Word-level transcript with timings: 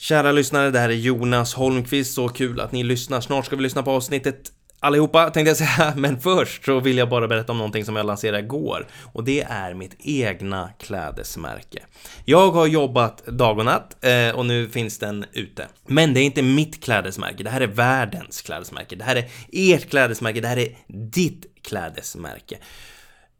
Kära 0.00 0.32
lyssnare, 0.32 0.70
det 0.70 0.78
här 0.78 0.88
är 0.88 0.94
Jonas 0.94 1.54
Holmqvist. 1.54 2.14
Så 2.14 2.28
kul 2.28 2.60
att 2.60 2.72
ni 2.72 2.84
lyssnar. 2.84 3.20
Snart 3.20 3.46
ska 3.46 3.56
vi 3.56 3.62
lyssna 3.62 3.82
på 3.82 3.90
avsnittet 3.90 4.52
allihopa 4.80 5.30
tänkte 5.30 5.50
jag 5.50 5.56
säga, 5.56 5.92
men 5.96 6.20
först 6.20 6.64
så 6.64 6.80
vill 6.80 6.98
jag 6.98 7.08
bara 7.08 7.28
berätta 7.28 7.52
om 7.52 7.58
någonting 7.58 7.84
som 7.84 7.96
jag 7.96 8.06
lanserade 8.06 8.38
igår 8.38 8.86
och 9.12 9.24
det 9.24 9.42
är 9.42 9.74
mitt 9.74 9.96
egna 9.98 10.70
klädesmärke. 10.78 11.82
Jag 12.24 12.50
har 12.50 12.66
jobbat 12.66 13.26
dag 13.26 13.58
och 13.58 13.64
natt 13.64 14.04
eh, 14.04 14.36
och 14.36 14.46
nu 14.46 14.68
finns 14.68 14.98
den 14.98 15.24
ute. 15.32 15.66
Men 15.86 16.14
det 16.14 16.20
är 16.20 16.24
inte 16.24 16.42
mitt 16.42 16.84
klädesmärke, 16.84 17.42
det 17.42 17.50
här 17.50 17.60
är 17.60 17.66
världens 17.66 18.42
klädesmärke. 18.42 18.96
Det 18.96 19.04
här 19.04 19.16
är 19.16 19.28
ert 19.52 19.90
klädesmärke, 19.90 20.40
det 20.40 20.48
här 20.48 20.58
är 20.58 20.76
ditt 20.86 21.46
klädesmärke. 21.62 22.58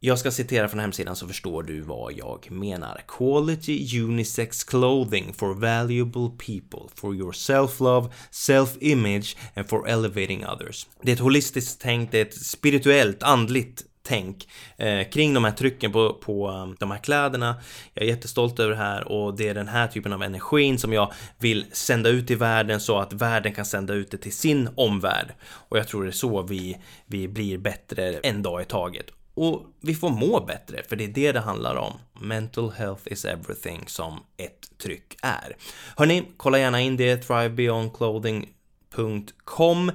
Jag 0.01 0.19
ska 0.19 0.31
citera 0.31 0.69
från 0.69 0.81
hemsidan 0.81 1.17
så 1.17 1.29
förstår 1.29 1.63
du 1.63 1.81
vad 1.81 2.13
jag 2.13 2.51
menar. 2.51 3.03
Quality 3.09 4.01
unisex 4.01 4.65
clothing 4.65 5.33
for 5.35 5.55
valuable 5.55 6.31
people, 6.47 6.89
for 6.95 7.15
your 7.15 7.33
self-love, 7.33 8.11
self-image 8.31 9.37
and 9.55 9.69
for 9.69 9.89
elevating 9.89 10.47
others. 10.47 10.87
Det 11.03 11.11
är 11.11 11.15
ett 11.15 11.21
holistiskt 11.21 11.81
tänk, 11.81 12.13
det 12.13 12.19
är 12.19 12.23
ett 12.23 12.35
spirituellt, 12.35 13.23
andligt 13.23 13.85
tänk 14.03 14.49
eh, 14.77 15.09
kring 15.09 15.35
de 15.35 15.45
här 15.45 15.53
trycken 15.53 15.93
på, 15.93 16.15
på 16.15 16.51
um, 16.51 16.77
de 16.81 16.91
här 16.91 16.99
kläderna. 16.99 17.55
Jag 17.95 18.05
är 18.05 18.09
jättestolt 18.09 18.59
över 18.59 18.71
det 18.71 18.77
här 18.77 19.09
och 19.09 19.37
det 19.37 19.49
är 19.49 19.55
den 19.55 19.69
här 19.69 19.87
typen 19.87 20.13
av 20.13 20.23
energin 20.23 20.79
som 20.79 20.93
jag 20.93 21.13
vill 21.39 21.67
sända 21.73 22.09
ut 22.09 22.31
i 22.31 22.35
världen 22.35 22.81
så 22.81 22.99
att 22.99 23.13
världen 23.13 23.53
kan 23.55 23.65
sända 23.65 23.95
ut 23.95 24.11
det 24.11 24.19
till 24.19 24.37
sin 24.37 24.69
omvärld. 24.75 25.35
Och 25.43 25.79
jag 25.79 25.89
tror 25.89 26.03
det 26.03 26.11
är 26.11 26.13
så 26.13 26.43
vi, 26.43 26.77
vi 27.07 27.29
blir 27.29 27.59
bättre 27.59 28.19
en 28.23 28.43
dag 28.43 28.63
i 28.63 28.65
taget. 28.65 29.07
Och 29.41 29.63
vi 29.81 29.95
får 29.95 30.11
må 30.11 30.41
bättre, 30.41 30.83
för 30.89 30.97
det 30.97 31.05
är 31.05 31.09
det 31.09 31.33
det 31.33 31.41
handlar 31.41 31.77
om. 31.77 31.93
Mental 32.21 32.71
health 32.71 33.03
is 33.05 33.25
everything 33.25 33.85
som 33.87 34.21
ett 34.37 34.79
tryck 34.83 35.17
är. 35.23 35.57
Hörni, 35.97 36.25
kolla 36.37 36.59
gärna 36.59 36.81
in 36.81 36.97
det, 36.97 37.17
thrivebeyondclothing.com 37.17 39.93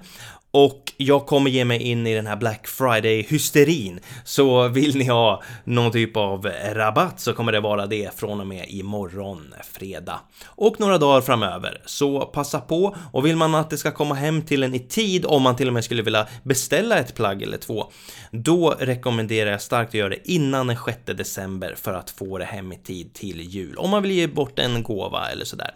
och 0.53 0.93
jag 0.97 1.25
kommer 1.25 1.49
ge 1.49 1.65
mig 1.65 1.81
in 1.81 2.07
i 2.07 2.15
den 2.15 2.27
här 2.27 2.35
Black 2.35 2.67
Friday-hysterin. 2.67 3.99
Så 4.23 4.67
vill 4.67 4.95
ni 4.95 5.05
ha 5.05 5.43
någon 5.63 5.91
typ 5.91 6.17
av 6.17 6.45
rabatt 6.73 7.19
så 7.19 7.33
kommer 7.33 7.51
det 7.51 7.59
vara 7.59 7.85
det 7.85 8.19
från 8.19 8.39
och 8.39 8.47
med 8.47 8.65
imorgon 8.69 9.53
fredag. 9.73 10.19
Och 10.45 10.79
några 10.79 10.97
dagar 10.97 11.21
framöver. 11.21 11.81
Så 11.85 12.21
passa 12.21 12.61
på 12.61 12.95
och 13.11 13.25
vill 13.25 13.35
man 13.35 13.55
att 13.55 13.69
det 13.69 13.77
ska 13.77 13.91
komma 13.91 14.15
hem 14.15 14.41
till 14.41 14.63
en 14.63 14.75
i 14.75 14.79
tid 14.79 15.25
om 15.25 15.41
man 15.41 15.55
till 15.55 15.67
och 15.67 15.73
med 15.73 15.83
skulle 15.83 16.01
vilja 16.01 16.27
beställa 16.43 16.99
ett 16.99 17.15
plagg 17.15 17.41
eller 17.41 17.57
två. 17.57 17.91
Då 18.31 18.75
rekommenderar 18.79 19.51
jag 19.51 19.61
starkt 19.61 19.89
att 19.89 19.93
göra 19.93 20.09
det 20.09 20.31
innan 20.31 20.67
den 20.67 20.77
6 20.85 20.97
december 21.05 21.75
för 21.77 21.93
att 21.93 22.09
få 22.09 22.37
det 22.37 22.45
hem 22.45 22.71
i 22.71 22.77
tid 22.77 23.13
till 23.13 23.41
jul. 23.41 23.77
Om 23.77 23.89
man 23.89 24.01
vill 24.01 24.11
ge 24.11 24.27
bort 24.27 24.59
en 24.59 24.83
gåva 24.83 25.29
eller 25.31 25.45
sådär. 25.45 25.71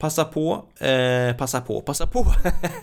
Passa 0.00 0.24
på, 0.24 0.64
eh, 0.78 1.36
passa 1.36 1.60
på, 1.60 1.80
passa 1.80 2.06
på. 2.06 2.26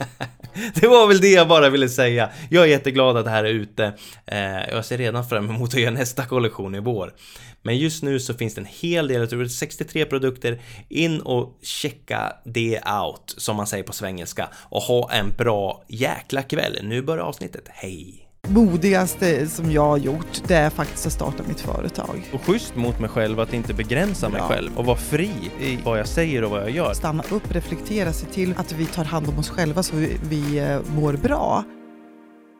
det 0.75 0.87
var 0.87 1.07
väl 1.07 1.21
det 1.21 1.31
jag 1.31 1.47
bara 1.47 1.69
ville 1.69 1.89
säga. 1.89 2.29
Jag 2.49 2.63
är 2.63 2.67
jätteglad 2.67 3.17
att 3.17 3.25
det 3.25 3.31
här 3.31 3.43
är 3.43 3.49
ute. 3.49 3.93
Eh, 4.25 4.69
jag 4.69 4.85
ser 4.85 4.97
redan 4.97 5.25
fram 5.25 5.49
emot 5.49 5.73
att 5.73 5.79
göra 5.79 5.91
nästa 5.91 6.25
kollektion 6.25 6.75
i 6.75 6.79
vår. 6.79 7.13
Men 7.61 7.77
just 7.77 8.03
nu 8.03 8.19
så 8.19 8.33
finns 8.33 8.55
det 8.55 8.61
en 8.61 8.67
hel 8.69 9.07
del, 9.07 9.19
jag 9.19 9.29
tror 9.29 9.39
det 9.39 9.45
är 9.45 9.49
63 9.49 10.05
produkter. 10.05 10.61
In 10.89 11.21
och 11.21 11.59
checka 11.61 12.33
det 12.45 12.81
out, 13.03 13.33
som 13.37 13.55
man 13.55 13.67
säger 13.67 13.83
på 13.83 13.93
svengelska. 13.93 14.49
Och 14.53 14.81
ha 14.81 15.11
en 15.11 15.33
bra 15.37 15.83
jäkla 15.87 16.41
kväll. 16.41 16.79
Nu 16.83 17.01
börjar 17.01 17.23
avsnittet. 17.23 17.63
Hej! 17.67 18.26
Modigaste 18.49 19.47
som 19.47 19.71
jag 19.71 19.85
har 19.85 19.97
gjort, 19.97 20.41
det 20.47 20.55
är 20.55 20.69
faktiskt 20.69 21.05
att 21.05 21.13
starta 21.13 21.43
mitt 21.47 21.59
företag. 21.59 22.29
Och 22.33 22.41
schysst 22.41 22.75
mot 22.75 22.99
mig 22.99 23.09
själv 23.09 23.39
att 23.39 23.53
inte 23.53 23.73
begränsa 23.73 24.29
mig 24.29 24.41
ja. 24.41 24.47
själv 24.47 24.77
och 24.77 24.85
vara 24.85 24.97
fri 24.97 25.31
i 25.59 25.79
vad 25.85 25.99
jag 25.99 26.07
säger 26.07 26.43
och 26.43 26.51
vad 26.51 26.61
jag 26.61 26.71
gör. 26.71 26.93
Stanna 26.93 27.23
upp, 27.31 27.51
reflektera, 27.51 28.13
se 28.13 28.25
till 28.25 28.53
att 28.57 28.71
vi 28.71 28.85
tar 28.85 29.05
hand 29.05 29.29
om 29.29 29.39
oss 29.39 29.49
själva 29.49 29.83
så 29.83 29.95
vi, 29.95 30.17
vi 30.29 30.59
eh, 30.59 30.79
mår 30.95 31.13
bra. 31.13 31.63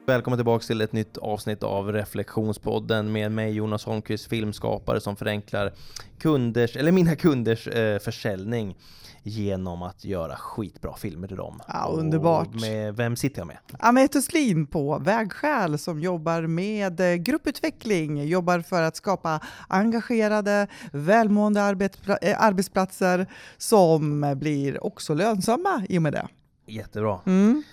Välkommen 0.07 0.37
tillbaka 0.37 0.63
till 0.65 0.81
ett 0.81 0.93
nytt 0.93 1.17
avsnitt 1.17 1.63
av 1.63 1.91
Reflektionspodden 1.91 3.11
med 3.11 3.31
mig 3.31 3.51
Jonas 3.51 3.85
Holmqvist, 3.85 4.29
filmskapare 4.29 5.01
som 5.01 5.15
förenklar 5.15 5.73
kunders, 6.19 6.75
eller 6.75 6.91
mina 6.91 7.15
kunders 7.15 7.67
eh, 7.67 7.99
försäljning 7.99 8.75
genom 9.23 9.83
att 9.83 10.05
göra 10.05 10.35
skitbra 10.35 10.93
filmer 10.95 11.27
till 11.27 11.37
dem. 11.37 11.61
Ja, 11.67 11.93
underbart. 11.93 12.47
Och 12.47 12.61
med, 12.61 12.95
vem 12.95 13.15
sitter 13.15 13.39
jag 13.39 13.47
med? 13.47 13.57
Anette 13.79 14.17
Östlin 14.17 14.67
på 14.67 14.99
Vägskäl 14.99 15.77
som 15.77 15.99
jobbar 15.99 16.41
med 16.41 16.99
eh, 16.99 17.15
grupputveckling, 17.15 18.23
jobbar 18.23 18.59
för 18.59 18.81
att 18.81 18.95
skapa 18.95 19.39
engagerade, 19.67 20.67
välmående 20.91 21.89
eh, 22.21 22.43
arbetsplatser 22.43 23.27
som 23.57 24.33
blir 24.39 24.83
också 24.83 25.13
lönsamma 25.13 25.85
i 25.89 25.97
och 25.97 26.01
med 26.01 26.13
det. 26.13 26.27
Jättebra. 26.65 27.19
Mm. 27.25 27.63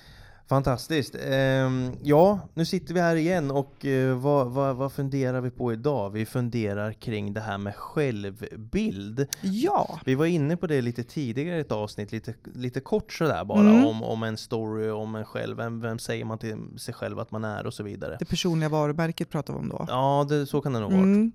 Fantastiskt. 0.49 1.16
Ehm, 1.28 1.93
ja, 2.03 2.41
nu 2.55 2.65
sitter 2.65 2.94
vi 2.94 3.00
här 3.00 3.16
igen 3.16 3.50
och 3.50 3.84
eh, 3.84 4.19
vad, 4.19 4.50
vad, 4.50 4.77
vad, 4.77 4.93
funderar 4.93 5.41
vi 5.41 5.50
på 5.50 5.72
idag? 5.72 6.10
Vi 6.10 6.27
funderar 6.27 6.93
kring 6.93 7.34
det 7.34 7.41
här 7.41 7.59
med 7.59 7.77
självbild. 7.77 9.27
Ja! 9.41 10.00
Vi 10.05 10.15
var 10.15 10.27
inne 10.27 10.56
på 10.56 10.66
det 10.66 10.82
lite 10.82 11.05
tidigare 11.05 11.56
i 11.56 11.60
ett 11.60 11.72
avsnitt, 11.72 12.12
lite, 12.12 12.34
lite 12.55 12.81
kort 12.81 13.12
sådär 13.12 13.44
bara, 13.44 13.60
mm. 13.60 13.87
om, 13.87 14.03
om 14.03 14.22
en 14.22 14.37
story 14.37 14.91
om 14.91 15.15
en 15.15 15.25
själv. 15.25 15.56
Vem, 15.56 15.81
vem 15.81 15.99
säger 15.99 16.25
man 16.25 16.38
till 16.38 16.56
sig 16.78 16.94
själv 16.94 17.19
att 17.19 17.31
man 17.31 17.44
är 17.44 17.66
och 17.66 17.75
så 17.75 17.82
vidare. 17.82 18.16
Det 18.19 18.25
personliga 18.25 18.69
varumärket 18.69 19.31
pratar 19.31 19.55
vi 19.55 19.59
om 19.59 19.69
då. 19.69 19.84
Ja, 19.88 20.26
det, 20.28 20.47
så 20.47 20.61
kan 20.61 20.72
det 20.72 20.81
nog 20.81 20.93
mm. 20.93 21.21
vara. 21.21 21.31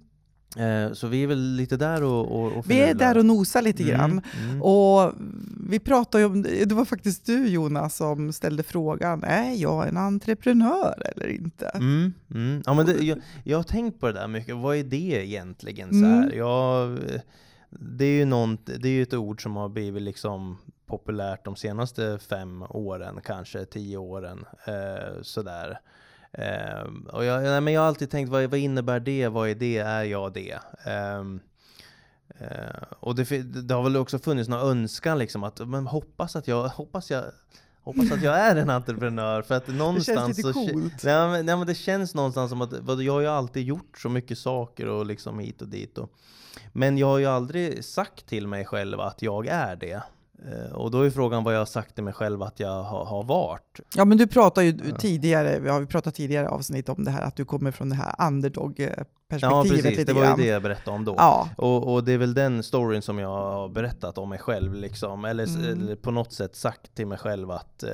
Eh, 0.57 0.93
så 0.93 1.07
vi 1.07 1.23
är 1.23 1.27
väl 1.27 1.55
lite 1.55 1.77
där 1.77 2.03
och, 2.03 2.31
och, 2.31 2.57
och 2.57 2.69
Vi 2.69 2.81
är 2.81 2.93
där 2.93 3.17
och 3.17 3.25
nosar 3.25 3.61
lite 3.61 3.83
mm, 3.83 3.95
grann. 3.95 4.21
Mm. 4.43 4.61
Och 4.61 5.13
vi 5.69 5.79
pratade 5.79 6.25
om, 6.25 6.41
det 6.41 6.71
var 6.71 6.85
faktiskt 6.85 7.25
du 7.25 7.47
Jonas 7.47 7.95
som 7.95 8.33
ställde 8.33 8.63
frågan, 8.63 9.23
är 9.23 9.53
jag 9.53 9.87
en 9.87 9.97
entreprenör 9.97 11.03
eller 11.15 11.27
inte? 11.27 11.65
Mm, 11.67 12.13
mm. 12.31 12.61
ja, 12.65 12.73
men 12.73 12.85
det, 12.85 12.93
jag, 12.93 13.21
jag 13.43 13.57
har 13.57 13.63
tänkt 13.63 13.99
på 13.99 14.07
det 14.07 14.13
där 14.13 14.27
mycket, 14.27 14.55
vad 14.55 14.75
är 14.75 14.83
det 14.83 15.27
egentligen? 15.27 15.89
Så 15.89 16.05
här? 16.05 16.23
Mm. 16.23 16.37
Jag, 16.37 16.99
det 17.69 18.05
är 18.05 18.17
ju 18.17 18.25
något, 18.25 18.69
det 18.79 18.89
är 18.89 19.03
ett 19.03 19.13
ord 19.13 19.43
som 19.43 19.55
har 19.55 19.69
blivit 19.69 20.03
liksom 20.03 20.57
populärt 20.85 21.45
de 21.45 21.55
senaste 21.55 22.19
fem 22.29 22.63
åren, 22.69 23.19
kanske 23.23 23.65
tio 23.65 23.97
åren. 23.97 24.45
Eh, 24.65 25.21
sådär. 25.21 25.79
Um, 26.31 27.09
och 27.13 27.25
jag, 27.25 27.43
nej, 27.43 27.61
men 27.61 27.73
jag 27.73 27.81
har 27.81 27.87
alltid 27.87 28.09
tänkt, 28.09 28.29
vad, 28.29 28.43
vad 28.43 28.59
innebär 28.59 28.99
det? 28.99 29.27
Vad 29.27 29.49
är 29.49 29.55
det? 29.55 29.77
Är 29.77 30.03
jag 30.03 30.33
det? 30.33 30.59
Um, 31.19 31.39
uh, 32.41 32.47
och 32.99 33.15
det, 33.15 33.41
det, 33.41 33.73
har 33.73 33.83
väl 33.83 33.97
också 33.97 34.19
funnits 34.19 34.49
någon 34.49 34.69
önskan 34.69 35.17
liksom 35.17 35.43
att, 35.43 35.67
men 35.67 35.87
hoppas 35.87 36.35
att 36.35 36.47
jag, 36.47 36.67
hoppas 36.67 37.11
jag 37.11 37.23
Hoppas 37.81 38.11
att 38.11 38.23
jag 38.23 38.39
är 38.39 38.55
en 38.55 38.69
entreprenör 38.69 39.41
för 39.41 39.55
att 39.55 39.67
någonstans 39.67 40.37
Det 40.37 40.43
känns 40.43 40.55
lite 40.55 40.71
coolt. 40.71 41.01
Så, 41.01 41.07
nej, 41.07 41.29
men, 41.29 41.45
nej, 41.45 41.57
men 41.57 41.67
det 41.67 41.75
känns 41.75 42.15
någonstans 42.15 42.49
som 42.49 42.61
att 42.61 43.03
jag 43.03 43.13
har 43.13 43.21
ju 43.21 43.27
alltid 43.27 43.63
gjort 43.63 43.97
så 43.97 44.09
mycket 44.09 44.37
saker 44.37 44.87
och 44.87 45.05
liksom 45.05 45.39
hit 45.39 45.61
och 45.61 45.67
dit 45.67 45.97
och, 45.97 46.11
Men 46.73 46.97
jag 46.97 47.07
har 47.07 47.17
ju 47.17 47.25
aldrig 47.25 47.85
sagt 47.85 48.27
till 48.27 48.47
mig 48.47 48.65
själv 48.65 48.99
att 48.99 49.21
jag 49.21 49.47
är 49.47 49.75
det 49.75 49.93
Eh, 49.93 50.01
och 50.73 50.91
då 50.91 51.01
är 51.01 51.09
frågan 51.09 51.43
vad 51.43 51.53
jag 51.53 51.59
har 51.59 51.65
sagt 51.65 51.95
till 51.95 52.03
mig 52.03 52.13
själv 52.13 52.41
att 52.41 52.59
jag 52.59 52.83
har, 52.83 53.05
har 53.05 53.23
varit. 53.23 53.79
Ja, 53.95 54.05
men 54.05 54.17
du 54.17 54.27
pratade 54.27 54.67
ju 54.67 54.79
ja. 54.89 54.95
tidigare, 54.97 55.59
vi 55.59 55.69
har 55.69 55.85
pratat 55.85 56.15
tidigare 56.15 56.49
avsnitt 56.49 56.89
om 56.89 57.03
det 57.03 57.11
här, 57.11 57.21
att 57.21 57.35
du 57.35 57.45
kommer 57.45 57.71
från 57.71 57.89
det 57.89 57.95
här 57.95 58.27
underdog-perspektivet. 58.27 59.41
Ja, 59.41 59.63
precis. 59.63 60.05
Det 60.05 60.13
var 60.13 60.25
ju 60.25 60.43
det 60.43 60.45
jag 60.45 60.61
berättade 60.61 60.95
om 60.95 61.05
då. 61.05 61.15
Ja. 61.17 61.49
Och, 61.57 61.93
och, 61.93 62.03
det 62.03 62.11
är 62.11 62.17
väl 62.17 62.33
den 62.33 62.63
storyn 62.63 63.01
som 63.01 63.19
jag 63.19 63.29
har 63.29 63.69
berättat 63.69 64.17
om 64.17 64.29
mig 64.29 64.39
själv, 64.39 64.73
liksom. 64.73 65.25
eller, 65.25 65.47
mm. 65.47 65.81
eller 65.81 65.95
på 65.95 66.11
något 66.11 66.33
sätt 66.33 66.55
sagt 66.55 66.95
till 66.95 67.07
mig 67.07 67.17
själv 67.17 67.51
att 67.51 67.83
eh, 67.83 67.89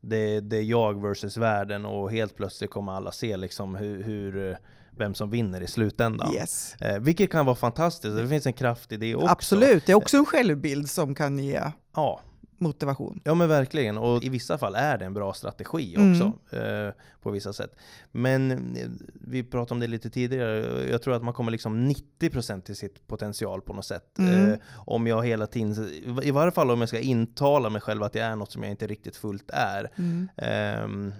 det, 0.00 0.40
det, 0.40 0.56
är 0.56 0.62
jag 0.62 1.02
versus 1.02 1.36
världen 1.36 1.86
och 1.86 2.12
helt 2.12 2.36
plötsligt 2.36 2.70
kommer 2.70 2.92
alla 2.92 3.12
se 3.12 3.36
liksom 3.36 3.74
hur, 3.74 4.02
hur 4.02 4.58
vem 4.96 5.14
som 5.14 5.30
vinner 5.30 5.60
i 5.60 5.66
slutändan. 5.66 6.34
Yes. 6.34 6.76
Eh, 6.80 6.98
vilket 6.98 7.30
kan 7.30 7.46
vara 7.46 7.56
fantastiskt, 7.56 8.16
det 8.16 8.28
finns 8.28 8.46
en 8.46 8.52
kraft 8.52 8.92
i 8.92 8.96
det 8.96 9.14
också. 9.14 9.28
Absolut, 9.28 9.86
det 9.86 9.92
är 9.92 9.96
också 9.96 10.16
en 10.16 10.26
självbild 10.26 10.90
som 10.90 11.14
kan 11.14 11.38
ge 11.38 11.62
ja. 11.94 12.20
motivation. 12.58 13.20
Ja 13.24 13.34
men 13.34 13.48
verkligen, 13.48 13.98
och 13.98 14.24
i 14.24 14.28
vissa 14.28 14.58
fall 14.58 14.74
är 14.74 14.98
det 14.98 15.04
en 15.04 15.14
bra 15.14 15.32
strategi 15.32 15.94
mm. 15.96 16.12
också. 16.12 16.56
Eh, 16.56 16.92
på 17.22 17.30
vissa 17.30 17.52
sätt. 17.52 17.76
Men 18.12 18.50
eh, 18.50 18.88
vi 19.14 19.44
pratade 19.44 19.74
om 19.74 19.80
det 19.80 19.86
lite 19.86 20.10
tidigare, 20.10 20.84
jag 20.90 21.02
tror 21.02 21.14
att 21.14 21.22
man 21.22 21.34
kommer 21.34 21.52
liksom 21.52 21.90
90% 22.20 22.60
till 22.60 22.76
sitt 22.76 23.06
potential 23.06 23.60
på 23.60 23.72
något 23.72 23.84
sätt. 23.84 24.18
Mm. 24.18 24.50
Eh, 24.50 24.58
om 24.74 25.06
jag 25.06 25.26
hela 25.26 25.46
tiden, 25.46 25.88
i 26.22 26.30
varje 26.30 26.52
fall 26.52 26.70
om 26.70 26.80
jag 26.80 26.88
ska 26.88 27.00
intala 27.00 27.70
mig 27.70 27.80
själv 27.80 28.02
att 28.02 28.14
jag 28.14 28.26
är 28.26 28.36
något 28.36 28.52
som 28.52 28.62
jag 28.62 28.70
inte 28.70 28.86
riktigt 28.86 29.16
fullt 29.16 29.50
är. 29.52 29.90
Mm. 29.96 31.12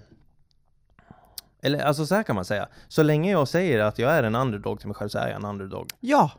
Eller 1.67 1.79
alltså 1.79 2.05
så 2.05 2.15
här 2.15 2.23
kan 2.23 2.35
man 2.35 2.45
säga. 2.45 2.67
Så 2.87 3.03
länge 3.03 3.31
jag 3.31 3.47
säger 3.47 3.79
att 3.79 3.99
jag 3.99 4.11
är 4.11 4.23
en 4.23 4.35
underdog 4.35 4.79
till 4.79 4.87
mig 4.87 4.95
själv 4.95 5.09
så 5.09 5.17
är 5.17 5.27
jag 5.27 5.35
en 5.35 5.45
underdog. 5.45 5.87
Ja. 5.99 6.31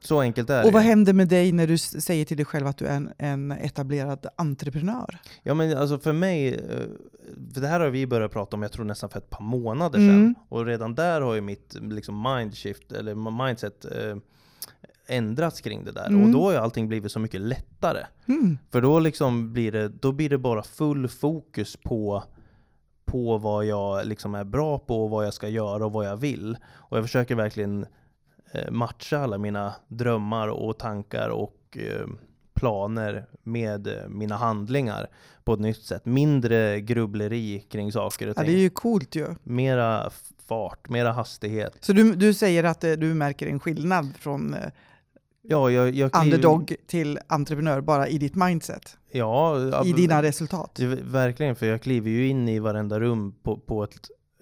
Så 0.00 0.20
enkelt 0.20 0.50
är 0.50 0.62
det. 0.62 0.66
Och 0.66 0.72
vad 0.72 0.82
händer 0.82 1.12
med 1.12 1.28
dig 1.28 1.52
när 1.52 1.66
du 1.66 1.78
säger 1.78 2.24
till 2.24 2.36
dig 2.36 2.46
själv 2.46 2.66
att 2.66 2.78
du 2.78 2.86
är 2.86 2.96
en, 2.96 3.12
en 3.18 3.52
etablerad 3.52 4.26
entreprenör? 4.36 5.18
Ja 5.42 5.54
men 5.54 5.76
alltså 5.76 5.98
för 5.98 6.12
mig, 6.12 6.54
eh, 6.54 6.60
för 7.54 7.60
det 7.60 7.68
här 7.68 7.80
har 7.80 7.88
vi 7.88 8.06
börjat 8.06 8.32
prata 8.32 8.56
om, 8.56 8.62
jag 8.62 8.72
tror 8.72 8.84
nästan 8.84 9.10
för 9.10 9.18
ett 9.18 9.30
par 9.30 9.44
månader 9.44 9.98
sedan. 9.98 10.10
Mm. 10.10 10.34
Och 10.48 10.66
redan 10.66 10.94
där 10.94 11.20
har 11.20 11.34
ju 11.34 11.40
mitt 11.40 11.76
liksom 11.80 12.22
mindshift, 12.22 12.92
eller 12.92 13.44
mindset, 13.44 13.84
eh, 13.84 14.16
ändrats 15.06 15.60
kring 15.60 15.84
det 15.84 15.92
där. 15.92 16.06
Mm. 16.06 16.22
Och 16.22 16.30
då 16.30 16.44
har 16.44 16.52
ju 16.52 16.58
allting 16.58 16.88
blivit 16.88 17.12
så 17.12 17.18
mycket 17.18 17.40
lättare. 17.40 18.06
Mm. 18.26 18.58
För 18.70 18.80
då 18.80 18.98
liksom 18.98 19.52
blir 19.52 19.72
det, 19.72 19.88
då 19.88 20.12
blir 20.12 20.30
det 20.30 20.38
bara 20.38 20.62
full 20.62 21.08
fokus 21.08 21.76
på, 21.76 22.24
på 23.14 23.38
vad 23.38 23.64
jag 23.64 24.06
liksom 24.06 24.34
är 24.34 24.44
bra 24.44 24.78
på, 24.78 25.04
och 25.04 25.10
vad 25.10 25.26
jag 25.26 25.34
ska 25.34 25.48
göra 25.48 25.86
och 25.86 25.92
vad 25.92 26.06
jag 26.06 26.16
vill. 26.16 26.56
Och 26.74 26.96
jag 26.96 27.04
försöker 27.04 27.34
verkligen 27.34 27.86
eh, 28.52 28.70
matcha 28.70 29.18
alla 29.18 29.38
mina 29.38 29.74
drömmar 29.88 30.48
och 30.48 30.78
tankar 30.78 31.28
och 31.28 31.78
eh, 31.80 32.06
planer 32.54 33.26
med 33.42 33.86
eh, 33.86 34.08
mina 34.08 34.36
handlingar 34.36 35.06
på 35.44 35.54
ett 35.54 35.60
nytt 35.60 35.82
sätt. 35.82 36.04
Mindre 36.04 36.80
grubbleri 36.80 37.60
kring 37.70 37.92
saker 37.92 38.26
och 38.26 38.34
Ja, 38.36 38.42
ting. 38.42 38.52
det 38.52 38.58
är 38.58 38.62
ju 38.62 38.70
coolt 38.70 39.14
ju. 39.14 39.26
Mera 39.42 40.10
fart, 40.46 40.88
mera 40.88 41.12
hastighet. 41.12 41.76
Så 41.80 41.92
du, 41.92 42.14
du 42.14 42.34
säger 42.34 42.64
att 42.64 42.80
du 42.80 43.14
märker 43.14 43.46
en 43.46 43.60
skillnad 43.60 44.12
från 44.18 44.56
Ja, 45.48 45.70
jag, 45.70 45.94
jag 45.94 46.16
underdog 46.24 46.74
till 46.86 47.18
entreprenör 47.26 47.80
bara 47.80 48.08
i 48.08 48.18
ditt 48.18 48.34
mindset, 48.34 48.96
Ja, 49.12 49.58
i 49.60 49.72
ab- 49.72 49.96
dina 49.96 50.22
resultat. 50.22 50.78
verkligen, 51.02 51.56
för 51.56 51.66
jag 51.66 51.82
kliver 51.82 52.10
ju 52.10 52.28
in 52.28 52.48
i 52.48 52.58
varenda 52.58 53.00
rum 53.00 53.34
på, 53.42 53.56
på 53.56 53.84
ett 53.84 53.94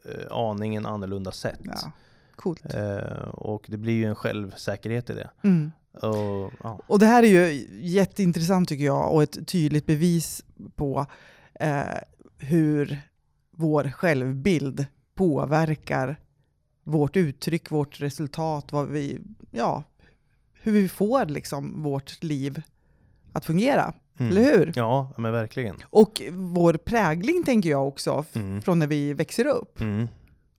eh, 0.04 0.36
aningen 0.36 0.86
annorlunda 0.86 1.32
sätt. 1.32 1.60
Ja, 1.64 1.92
coolt. 2.36 2.74
Eh, 2.74 3.28
och 3.28 3.64
det 3.68 3.76
blir 3.76 3.92
ju 3.92 4.04
en 4.04 4.14
självsäkerhet 4.14 5.10
i 5.10 5.14
det. 5.14 5.30
Mm. 5.44 5.72
Och, 5.92 6.52
ja. 6.62 6.80
Och 6.86 6.98
det 6.98 7.06
här 7.06 7.22
är 7.22 7.26
ju 7.50 7.66
jätteintressant 7.80 8.68
tycker 8.68 8.84
jag 8.84 9.12
och 9.14 9.22
ett 9.22 9.48
tydligt 9.48 9.86
bevis 9.86 10.44
på 10.76 11.06
eh, 11.60 11.82
hur 12.38 12.98
vår 13.56 13.90
självbild 13.90 14.86
påverkar 15.14 16.16
vårt 16.84 17.16
uttryck, 17.16 17.70
vårt 17.70 18.00
resultat, 18.00 18.72
vad 18.72 18.88
vi, 18.88 19.18
ja, 19.50 19.82
hur 20.62 20.72
vi 20.72 20.88
får 20.88 21.26
liksom 21.26 21.82
vårt 21.82 22.22
liv 22.22 22.62
att 23.32 23.44
fungera. 23.44 23.94
Mm. 24.18 24.32
Eller 24.32 24.42
hur? 24.58 24.72
Ja, 24.76 25.12
men 25.16 25.32
verkligen. 25.32 25.76
Och 25.90 26.22
vår 26.30 26.74
prägling 26.74 27.44
tänker 27.44 27.70
jag 27.70 27.88
också, 27.88 28.24
Mm. 28.32 28.62
från 28.62 28.78
när 28.78 28.86
vi 28.86 29.14
växer 29.14 29.46
upp. 29.46 29.80
Mm. 29.80 30.08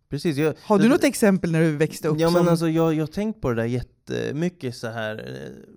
Precis. 0.09 0.37
Jag, 0.37 0.53
Har 0.63 0.77
du 0.77 0.83
det- 0.83 0.89
något 0.89 1.03
exempel 1.03 1.51
när 1.51 1.61
du 1.61 1.77
växte 1.77 2.07
upp? 2.07 2.19
Ja, 2.19 2.29
men 2.29 2.39
som, 2.43 2.47
alltså, 2.47 2.69
jag 2.69 2.95
har 2.99 3.07
tänkt 3.07 3.41
på 3.41 3.49
det 3.49 3.55
där 3.55 3.65
jättemycket 3.65 4.75
så 4.75 4.87
här. 4.87 5.17
eh, 5.17 5.73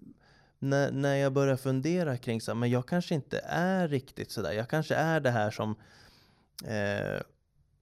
När, 0.58 0.92
när 0.92 1.14
jag 1.16 1.32
börjar 1.32 1.56
fundera 1.56 2.16
kring 2.16 2.40
så 2.40 2.50
här, 2.50 2.56
men 2.56 2.70
jag 2.70 2.86
kanske 2.88 3.14
inte 3.14 3.38
är 3.48 3.88
riktigt 3.88 4.30
sådär. 4.30 4.52
Jag 4.52 4.68
kanske 4.70 4.94
är 4.94 5.20
det 5.20 5.30
här 5.30 5.50
som 5.50 5.74
eh, 6.64 7.20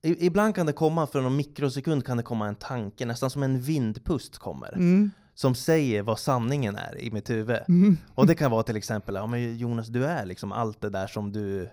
Ibland 0.02 0.54
kan 0.54 0.66
det 0.66 0.72
komma, 0.72 1.06
för 1.06 1.20
någon 1.20 1.36
mikrosekund 1.36 2.04
kan 2.06 2.16
det 2.16 2.22
komma 2.22 2.48
en 2.48 2.54
tanke, 2.54 3.06
nästan 3.06 3.30
som 3.30 3.42
en 3.42 3.60
vindpust 3.60 4.38
kommer. 4.38 4.72
Mm. 4.72 5.10
Som 5.34 5.54
säger 5.54 6.02
vad 6.02 6.18
sanningen 6.18 6.76
är 6.76 7.00
i 7.00 7.10
mitt 7.10 7.30
huvud. 7.30 7.58
Mm. 7.68 7.96
Och 8.14 8.26
det 8.26 8.34
kan 8.34 8.50
vara 8.50 8.62
till 8.62 8.76
exempel, 8.76 9.14
ja 9.14 9.26
men 9.26 9.56
Jonas 9.56 9.88
du 9.88 10.04
är 10.04 10.26
liksom 10.26 10.52
allt 10.52 10.80
det 10.80 10.90
där 10.90 11.06
som 11.06 11.32
du 11.32 11.68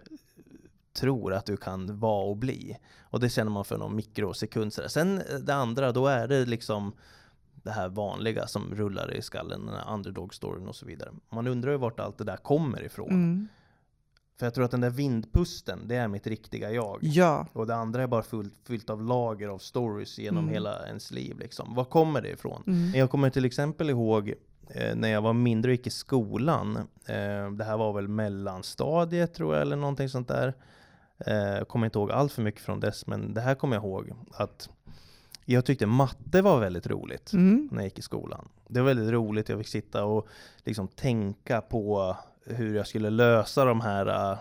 tror 0.94 1.34
att 1.34 1.46
du 1.46 1.58
kan 1.58 2.00
vara 2.00 2.26
och 2.26 2.38
bli. 2.38 2.78
Och 3.02 3.20
det 3.20 3.30
känner 3.30 3.52
man 3.52 3.66
för 3.66 3.78
någon 3.78 3.96
mikrosekund. 3.96 4.74
sådär. 4.74 4.88
Sen 4.88 5.18
eh, 5.18 5.36
det 5.40 5.56
andra, 5.56 5.92
då 5.92 6.08
är 6.08 6.28
det 6.28 6.46
liksom 6.46 6.94
det 7.64 7.72
här 7.72 7.90
vanliga 7.90 8.48
som 8.48 8.76
rullar 8.76 9.14
i 9.14 9.22
skallen, 9.22 9.66
den 9.66 9.76
här 9.76 9.94
underdog-storyn 9.94 10.68
och 10.68 10.76
så 10.76 10.86
vidare. 10.86 11.10
Man 11.30 11.48
undrar 11.48 11.72
ju 11.72 11.78
vart 11.78 12.00
allt 12.00 12.18
det 12.18 12.24
där 12.24 12.38
kommer 12.38 12.84
ifrån. 12.84 13.10
Mm. 13.10 13.48
För 14.42 14.46
jag 14.46 14.54
tror 14.54 14.66
att 14.66 14.72
den 14.72 14.82
där 14.82 14.90
vindpusten, 14.90 15.80
det 15.88 15.96
är 15.96 16.08
mitt 16.08 16.28
riktiga 16.28 16.72
jag. 16.72 16.98
Ja. 17.02 17.48
Och 17.54 17.68
det 17.68 17.76
andra 17.76 18.04
är 18.04 18.08
bara 18.08 18.24
fullt, 18.24 18.54
fyllt 18.68 18.90
av 18.90 19.04
lager 19.04 19.48
av 19.48 19.58
stories 19.58 20.20
genom 20.20 20.44
Mm. 20.44 20.54
hela 20.54 20.88
ens 20.88 21.12
liv. 21.12 21.40
Liksom. 21.40 21.76
Var 21.76 21.86
kommer 21.86 22.22
det 22.22 22.30
ifrån? 22.30 22.64
Mm. 22.68 22.90
Jag 23.00 23.10
kommer 23.10 23.30
till 23.30 23.46
exempel 23.46 23.90
ihåg 23.90 24.34
eh, 24.70 24.96
när 24.96 25.08
jag 25.10 25.22
var 25.22 25.34
mindre 25.34 25.70
och 25.72 25.76
gick 25.76 25.88
i 25.88 25.90
skolan. 25.90 26.78
Eh, 27.06 27.52
det 27.52 27.64
här 27.64 27.78
var 27.78 27.94
väl 27.94 28.08
mellanstadiet 28.08 29.34
tror 29.34 29.54
jag, 29.54 29.62
eller 29.62 29.76
någonting 29.76 30.10
sånt 30.10 30.28
där. 30.28 30.54
Eh, 31.26 31.34
jag 31.36 31.68
kommer 31.68 31.86
inte 31.88 32.00
ihåg 32.00 32.12
allt 32.12 32.32
för 32.32 32.42
mycket 32.42 32.62
från 32.62 32.80
dess, 32.80 33.08
men 33.08 33.34
det 33.34 33.42
här 33.42 33.56
kommer 33.56 33.76
jag 33.76 33.84
ihåg. 33.86 34.14
Att 34.34 34.70
jag 35.46 35.66
tyckte 35.66 35.86
matte 35.86 36.42
var 36.42 36.60
väldigt 36.60 36.88
roligt 36.88 37.34
Mm. 37.34 37.70
när 37.72 37.78
jag 37.80 37.86
gick 37.86 38.00
i 38.00 38.02
skolan. 38.02 38.48
Det 38.68 38.80
var 38.80 38.88
väldigt 38.88 39.10
roligt, 39.12 39.50
jag 39.50 39.58
fick 39.58 39.68
sitta 39.68 40.04
och 40.06 40.28
liksom 40.64 40.88
tänka 40.88 41.62
på 41.62 42.16
hur 42.46 42.76
jag 42.76 42.88
skulle 42.88 43.10
lösa 43.10 43.66
de 43.66 43.82
här 43.82 44.32
eh, 44.32 44.38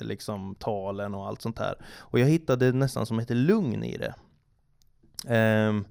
liksom 0.00 0.54
talen 0.54 1.14
och 1.14 1.26
allt 1.26 1.42
sånt 1.42 1.58
här. 1.58 1.74
Och 1.84 2.18
jag 2.18 2.26
hittade 2.26 2.72
nästan 2.72 3.06
som 3.06 3.18
ett 3.18 3.30
lugn 3.30 3.84
i 3.84 3.96
det. 3.96 4.14
Ehm, 5.28 5.84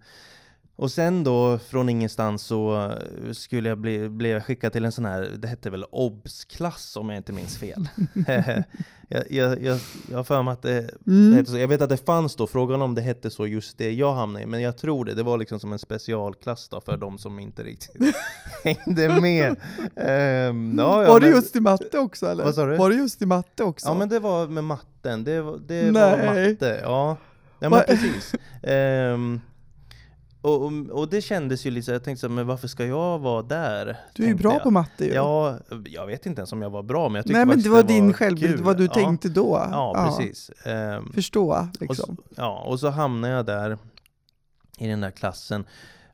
och 0.80 0.92
sen 0.92 1.24
då 1.24 1.58
från 1.58 1.90
ingenstans 1.90 2.42
så 2.44 2.92
eh, 3.26 3.32
skulle 3.32 3.70
jag 3.70 3.78
bli, 3.78 4.10
blev 4.10 4.40
skickad 4.42 4.74
till 4.74 4.86
en 4.86 4.92
sån 4.92 5.06
här, 5.06 5.32
det 5.38 5.48
hette 5.48 5.70
väl 5.70 5.86
OBS-klass 5.92 6.96
om 6.98 7.10
jag 7.10 7.18
inte 7.18 7.34
minns 7.34 7.58
fel. 7.58 7.90
jag, 9.08 9.24
jag, 9.32 9.64
jag, 9.64 9.80
jag 10.10 10.18
har 10.18 10.24
för 10.24 10.44
mig 10.44 10.52
att 10.52 10.62
det, 10.62 10.82
det 11.06 11.12
Mm. 11.12 11.34
hette 11.34 11.52
så. 11.52 11.58
Jag 11.58 11.68
vet 11.68 11.82
att 11.82 11.90
det 11.90 12.06
fanns 12.06 12.36
då, 12.36 12.48
frågan 12.48 12.82
om 12.82 12.96
det 12.96 13.02
hette 13.02 13.30
så 13.30 13.48
just 13.48 13.78
det 13.78 13.92
jag 13.92 14.14
hamnade 14.14 14.44
i, 14.44 14.48
men 14.48 14.62
jag 14.62 14.78
tror 14.78 15.06
det. 15.06 15.14
Det 15.14 15.24
var 15.24 15.38
liksom 15.38 15.60
som 15.60 15.74
en 15.74 15.80
specialklass 15.80 16.70
då 16.70 16.82
för 16.82 16.98
de 16.98 17.18
som 17.18 17.40
inte 17.40 17.64
riktigt 17.64 18.16
hängde 18.64 19.22
med. 19.22 19.56
Ehm, 19.96 20.76
ja, 20.78 21.04
ja, 21.04 21.10
var 21.10 21.20
det 21.20 21.26
men- 21.26 21.36
just 21.36 21.56
i 21.56 21.60
matte 21.60 22.00
också 22.00 22.26
eller? 22.26 22.44
Vad 22.44 22.56
sa 22.56 22.66
du? 22.66 22.78
Var 22.78 22.90
det 22.90 22.96
just 22.96 23.22
i 23.22 23.26
matte 23.26 23.64
också? 23.64 23.88
Ja 23.88 23.94
men 23.94 24.10
det 24.10 24.20
var 24.20 24.48
med 24.48 24.64
matten, 24.64 25.24
det, 25.24 25.36
det 25.68 25.92
var 25.92 26.18
matte, 26.18 26.80
ja. 26.84 27.18
Ja 27.60 27.70
men 27.70 27.82
precis. 27.88 28.36
Ehm, 28.64 29.42
och, 30.42 30.66
och, 30.66 30.72
och 30.90 31.10
det 31.10 31.22
kändes 31.22 31.66
ju 31.66 31.72
lite 31.72 31.86
så, 31.86 31.92
jag 31.92 32.04
tänkte 32.04 32.22
så 32.22 32.30
men 32.30 32.48
varför 32.48 32.68
ska 32.68 32.86
jag 32.86 33.20
vara 33.20 33.42
där? 33.42 33.98
du 34.14 34.24
är 34.24 34.28
ju 34.28 34.36
bra 34.36 34.54
jag. 34.54 34.64
på 34.64 34.72
matte 34.72 35.06
ju. 35.06 35.14
Ja, 35.14 35.60
jag 35.86 36.08
vet 36.08 36.26
inte 36.26 36.40
ens 36.40 36.52
om 36.52 36.62
jag 36.62 36.70
var 36.70 36.84
bra, 36.84 37.10
men 37.10 37.16
jag 37.16 37.26
tyckte 37.26 37.38
Nej 37.38 37.46
men 37.46 37.62
det 37.62 37.70
var 37.70 37.84
din 37.84 38.14
självbild, 38.14 38.56
kul. 38.56 38.64
vad 38.64 38.78
du 38.78 38.86
ja. 38.86 38.94
tänkte 38.94 39.30
då. 39.30 39.68
Ja, 39.72 40.16
precis. 40.18 40.52
Ehm, 40.66 41.12
Förstå 41.14 41.50
och, 41.50 41.82
liksom. 41.82 42.16
så, 42.16 42.24
ja, 42.36 42.64
och 42.66 42.80
så 42.80 42.90
hamnade 42.90 43.34
jag 43.34 43.46
där 43.46 43.78
i 44.78 44.88
den 44.88 45.02
där 45.02 45.12
klassen. 45.12 45.66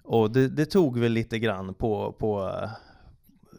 Och 0.03 0.31
det, 0.31 0.47
det 0.47 0.65
tog 0.65 0.99
väl 0.99 1.11
lite 1.11 1.39
grann 1.39 1.73
på, 1.73 2.15
på 2.19 2.51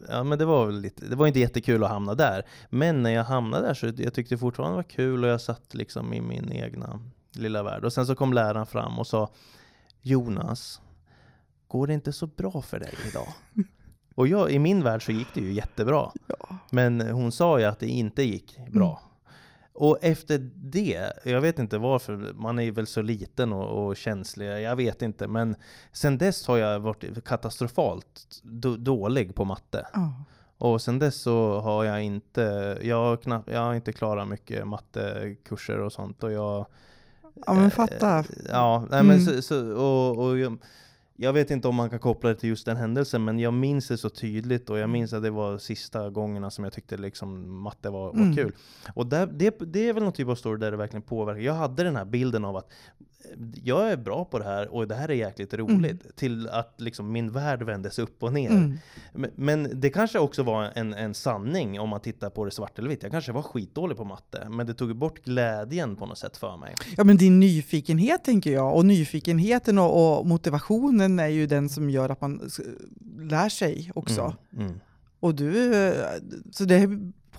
Ja 0.09 0.23
men 0.23 0.39
det 0.39 0.45
var 0.45 0.65
väl 0.65 0.79
lite, 0.79 1.05
det 1.05 1.15
var 1.15 1.27
inte 1.27 1.39
jättekul 1.39 1.83
att 1.83 1.89
hamna 1.89 2.15
där. 2.15 2.43
Men 2.69 3.03
när 3.03 3.09
jag 3.09 3.23
hamnade 3.23 3.67
där 3.67 3.73
så 3.73 3.85
jag 3.85 4.13
tyckte 4.13 4.35
det 4.35 4.39
fortfarande 4.39 4.75
var 4.75 4.83
kul 4.83 5.23
och 5.23 5.29
jag 5.29 5.41
satt 5.41 5.73
liksom 5.73 6.13
i 6.13 6.21
min 6.21 6.51
egna 6.51 6.99
lilla 7.31 7.63
värld. 7.63 7.85
Och 7.85 7.93
sen 7.93 8.05
så 8.05 8.15
kom 8.15 8.33
läraren 8.33 8.65
fram 8.65 8.99
och 8.99 9.07
sa 9.07 9.29
Jonas, 10.07 10.81
går 11.67 11.87
det 11.87 11.93
inte 11.93 12.13
så 12.13 12.27
bra 12.27 12.61
för 12.61 12.79
dig 12.79 12.93
idag? 13.09 13.27
Och 14.15 14.27
jag, 14.27 14.51
i 14.51 14.59
min 14.59 14.83
värld 14.83 15.05
så 15.05 15.11
gick 15.11 15.27
det 15.33 15.41
ju 15.41 15.53
jättebra. 15.53 16.11
Ja. 16.27 16.57
Men 16.71 17.01
hon 17.01 17.31
sa 17.31 17.59
ju 17.59 17.65
att 17.65 17.79
det 17.79 17.87
inte 17.87 18.23
gick 18.23 18.57
bra. 18.71 19.01
Och 19.73 19.97
efter 20.01 20.49
det, 20.55 21.13
jag 21.23 21.41
vet 21.41 21.59
inte 21.59 21.77
varför, 21.77 22.33
man 22.33 22.59
är 22.59 22.71
väl 22.71 22.87
så 22.87 23.01
liten 23.01 23.53
och, 23.53 23.87
och 23.87 23.97
känslig, 23.97 24.47
jag 24.61 24.75
vet 24.75 25.01
inte. 25.01 25.27
Men 25.27 25.55
sen 25.91 26.17
dess 26.17 26.47
har 26.47 26.57
jag 26.57 26.79
varit 26.79 27.25
katastrofalt 27.25 28.41
då, 28.43 28.75
dålig 28.75 29.35
på 29.35 29.45
matte. 29.45 29.87
Ja. 29.93 30.23
Och 30.57 30.81
sen 30.81 30.99
dess 30.99 31.21
så 31.21 31.59
har 31.59 31.83
jag 31.83 32.03
inte, 32.03 32.77
jag 32.81 32.95
har, 32.95 33.17
knappt, 33.17 33.49
jag 33.51 33.59
har 33.59 33.73
inte 33.73 33.93
klarat 33.93 34.27
mycket 34.27 34.67
mattekurser 34.67 35.79
och 35.79 35.93
sånt. 35.93 36.23
Och 36.23 36.31
jag, 36.31 36.65
ja 37.45 37.53
men 37.53 37.71
fatta. 37.71 38.19
Eh, 38.19 38.25
Ja, 38.49 38.85
nej, 38.91 39.03
men 39.03 39.19
Mm. 39.19 39.25
så, 39.35 39.41
så, 39.41 39.71
och, 39.75 40.17
och 40.27 40.37
jag, 40.39 40.57
jag 41.15 41.33
vet 41.33 41.51
inte 41.51 41.67
om 41.67 41.75
man 41.75 41.89
kan 41.89 41.99
koppla 41.99 42.29
det 42.29 42.35
till 42.35 42.49
just 42.49 42.65
den 42.65 42.77
händelsen, 42.77 43.25
men 43.25 43.39
jag 43.39 43.53
minns 43.53 43.87
det 43.87 43.97
så 43.97 44.09
tydligt 44.09 44.69
och 44.69 44.77
jag 44.77 44.89
minns 44.89 45.13
att 45.13 45.23
det 45.23 45.29
var 45.29 45.57
sista 45.57 46.09
gångerna 46.09 46.49
som 46.51 46.63
jag 46.63 46.73
tyckte 46.73 46.97
liksom 46.97 47.59
matte 47.61 47.89
var, 47.89 48.05
var 48.13 48.13
Mm. 48.21 48.35
kul. 48.35 48.51
Och 48.95 49.07
där, 49.07 49.27
det, 49.27 49.55
det 49.59 49.89
är 49.89 49.93
väl 49.93 50.03
någon 50.03 50.13
typ 50.13 50.27
av 50.27 50.35
story 50.35 50.59
där 50.59 50.71
det 50.71 50.77
verkligen 50.77 51.01
påverkar. 51.01 51.41
Jag 51.41 51.53
hade 51.53 51.83
den 51.83 51.95
här 51.95 52.05
bilden 52.05 52.45
av 52.45 52.55
att 52.57 52.69
jag 53.63 53.91
är 53.91 53.97
bra 53.97 54.25
på 54.25 54.39
det 54.39 54.45
här 54.45 54.67
och 54.67 54.87
det 54.87 54.95
här 54.95 55.09
är 55.09 55.13
jäkligt 55.13 55.53
roligt. 55.53 56.15
Till 56.15 56.49
att 56.49 56.81
liksom 56.81 57.11
min 57.11 57.31
värld 57.31 57.63
vändes 57.63 57.99
upp 57.99 58.23
och 58.23 58.33
ner. 58.33 58.51
Mm. 58.51 58.77
Men, 59.13 59.31
men 59.35 59.79
det 59.81 59.89
kanske 59.89 60.19
också 60.19 60.43
var 60.43 60.71
en, 60.75 60.93
en 60.93 61.13
sanning 61.13 61.79
om 61.79 61.89
man 61.89 61.99
tittar 61.99 62.29
på 62.29 62.45
det 62.45 62.51
svart 62.51 62.79
eller 62.79 62.89
vitt. 62.89 63.03
Jag 63.03 63.11
kanske 63.11 63.31
var 63.31 63.41
skitdålig 63.41 63.97
på 63.97 64.03
matte, 64.03 64.47
men 64.49 64.67
det 64.67 64.73
tog 64.73 64.95
bort 64.95 65.23
glädjen 65.23 65.95
på 65.95 66.05
något 66.05 66.17
sätt 66.17 66.37
för 66.37 66.57
mig. 66.57 66.75
Ja 66.97 67.03
men 67.03 67.17
din 67.17 67.39
nyfikenhet 67.39 68.23
tänker 68.23 68.51
jag, 68.51 68.75
och 68.75 68.85
nyfikenheten 68.85 69.77
och, 69.77 70.19
och 70.19 70.27
motivationen 70.27 71.19
är 71.19 71.27
ju 71.27 71.47
den 71.47 71.69
som 71.69 71.89
gör 71.89 72.09
att 72.09 72.21
man 72.21 72.49
lär 73.19 73.49
sig 73.49 73.91
också. 73.95 74.35
Mm, 74.53 74.67
mm. 74.67 74.79
Och 75.19 75.35
du, 75.35 75.75
eh, 75.87 75.93
så 76.51 76.65
det 76.65 76.89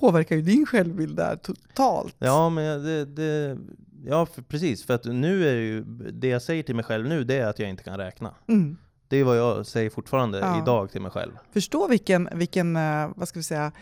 påverkar 0.00 0.36
ju 0.36 0.42
din 0.42 0.66
självbild 0.66 1.16
där 1.16 1.36
totalt. 1.36 2.14
Ja, 2.18 2.48
men 2.50 2.84
det, 2.84 3.04
det, 3.04 3.58
ja 4.06 4.26
för, 4.26 4.42
precis. 4.42 4.84
För 4.84 4.94
att 4.94 5.04
nu 5.04 5.48
är 5.48 5.54
ju, 5.54 5.84
det 6.12 6.28
jag 6.28 6.42
säger 6.42 6.62
till 6.62 6.74
mig 6.74 6.84
själv 6.84 7.08
nu, 7.08 7.24
det 7.24 7.34
är 7.38 7.46
att 7.46 7.58
jag 7.58 7.68
inte 7.70 7.82
kan 7.84 7.96
räkna. 7.98 8.34
Mm. 8.48 8.76
Det 9.08 9.16
är 9.16 9.24
vad 9.24 9.38
jag 9.38 9.66
säger 9.66 9.90
fortfarande 9.90 10.38
Ja. 10.38 10.62
idag 10.62 10.90
till 10.92 11.00
mig 11.00 11.10
själv. 11.10 11.32
Förstå 11.52 11.86
vilken, 11.88 12.28
vilken 12.34 12.76
eh, 12.76 13.08
vad 13.16 13.28
ska 13.28 13.38
vi 13.38 13.42
säga, 13.42 13.72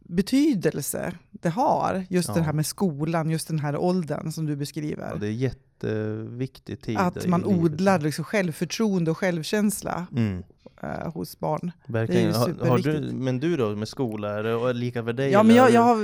betydelse 0.00 1.12
det 1.30 1.48
har, 1.48 2.04
just 2.10 2.28
Ja. 2.28 2.34
det 2.34 2.40
här 2.42 2.52
med 2.52 2.66
skolan, 2.66 3.30
just 3.30 3.48
den 3.48 3.58
här 3.58 3.76
åldern 3.76 4.32
som 4.32 4.46
du 4.46 4.52
Ja, 4.52 4.56
beskriver. 4.56 5.16
det 5.20 5.26
är 5.26 5.30
jätteviktig 5.30 6.80
tid 6.80 6.98
att 6.98 7.26
man 7.26 7.44
odlar 7.44 7.98
liksom 8.00 8.24
självförtroende 8.24 9.10
och 9.10 9.18
självkänsla. 9.18 10.06
Mm. 10.12 10.42
Eh, 10.82 11.12
hos 11.12 11.38
barn. 11.38 11.70
Verkligen. 11.86 12.34
Har, 12.34 12.68
har 12.68 12.78
du, 12.78 13.12
men 13.12 13.40
du 13.40 13.56
då 13.56 13.76
med 13.76 13.88
skola, 13.88 14.38
är 14.38 14.42
det 14.42 14.72
lika 14.72 15.04
för 15.04 15.12
dig? 15.12 15.30
Ja, 15.30 15.42
men 15.42 15.56
jag, 15.56 15.70
jag, 15.70 15.80
har, 15.82 15.96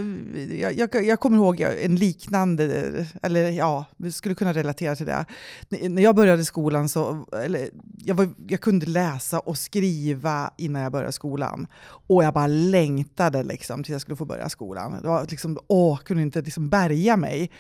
jag, 0.73 1.05
jag, 1.05 1.21
kommer 1.21 1.37
ihåg 1.37 1.61
en 1.61 1.97
liknande, 1.97 2.93
eller 3.23 3.51
ja, 3.51 3.85
vi 3.97 4.13
skulle 4.13 4.35
kunna 4.35 4.53
relatera 4.53 4.97
till 4.97 5.07
det. 5.07 5.25
N- 5.71 5.95
När 5.95 6.03
jag 6.03 6.15
började 6.17 6.45
skolan 6.45 6.89
så, 6.89 7.27
eller, 7.45 7.69
jag, 8.05 8.15
var, 8.15 8.29
jag 8.49 8.61
kunde 8.61 8.87
läsa 8.87 9.39
och 9.39 9.59
skriva 9.59 10.51
innan 10.59 10.83
jag 10.83 10.93
började 10.93 11.13
skolan. 11.13 11.67
Och 12.07 12.25
jag 12.25 12.35
bara 12.35 12.47
längtade 12.47 13.43
liksom 13.43 13.85
till 13.85 13.93
jag 13.93 14.01
skulle 14.01 14.17
få 14.17 14.25
börja 14.25 14.49
skolan. 14.49 14.99
Det 15.03 15.09
var 15.09 15.27
liksom, 15.31 15.59
åh, 15.67 15.99
kunde 15.99 16.23
inte 16.23 16.43
liksom 16.43 16.69
bärga 16.69 17.17
mig. 17.17 17.51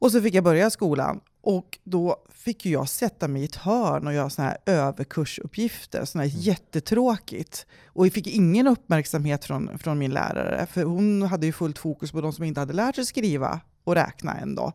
Och 0.00 0.12
så 0.12 0.22
fick 0.22 0.34
jag 0.34 0.44
börja 0.44 0.70
skolan 0.70 1.20
och 1.42 1.78
då 1.84 2.16
fick 2.28 2.66
jag 2.66 2.88
sätta 2.88 3.28
mig 3.28 3.42
i 3.42 3.44
ett 3.44 3.56
hörn 3.56 4.06
och 4.06 4.12
göra 4.12 4.30
såna 4.30 4.48
här 4.48 4.58
överkursuppgifter, 4.66 6.04
såna 6.04 6.24
här 6.24 6.30
jättetråkigt. 6.34 7.66
Och 7.86 8.06
jag 8.06 8.12
fick 8.12 8.26
ingen 8.26 8.66
uppmärksamhet 8.66 9.44
från, 9.44 9.78
från 9.78 9.98
min 9.98 10.10
lärare, 10.10 10.66
för 10.66 10.84
hon 10.84 11.22
hade 11.22 11.46
ju 11.46 11.52
fullt 11.52 11.78
fokus 11.78 12.12
på 12.12 12.20
de 12.20 12.32
som 12.32 12.44
inte 12.44 12.60
hade 12.60 12.72
lärt 12.72 12.94
sig 12.94 13.06
skriva 13.06 13.60
och 13.84 13.94
räkna 13.94 14.34
ändå. 14.34 14.72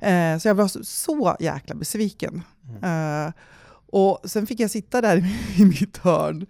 Mm. 0.00 0.34
Eh, 0.34 0.40
så 0.40 0.48
jag 0.48 0.54
var 0.54 0.68
så, 0.68 0.84
så 0.84 1.36
jäkla 1.40 1.74
besviken. 1.74 2.42
Eh, 2.82 3.32
och 3.86 4.20
sen 4.24 4.46
fick 4.46 4.60
jag 4.60 4.70
sitta 4.70 5.00
där 5.00 5.16
i, 5.58 5.64
mitt 5.64 5.96
hörn. 5.96 6.46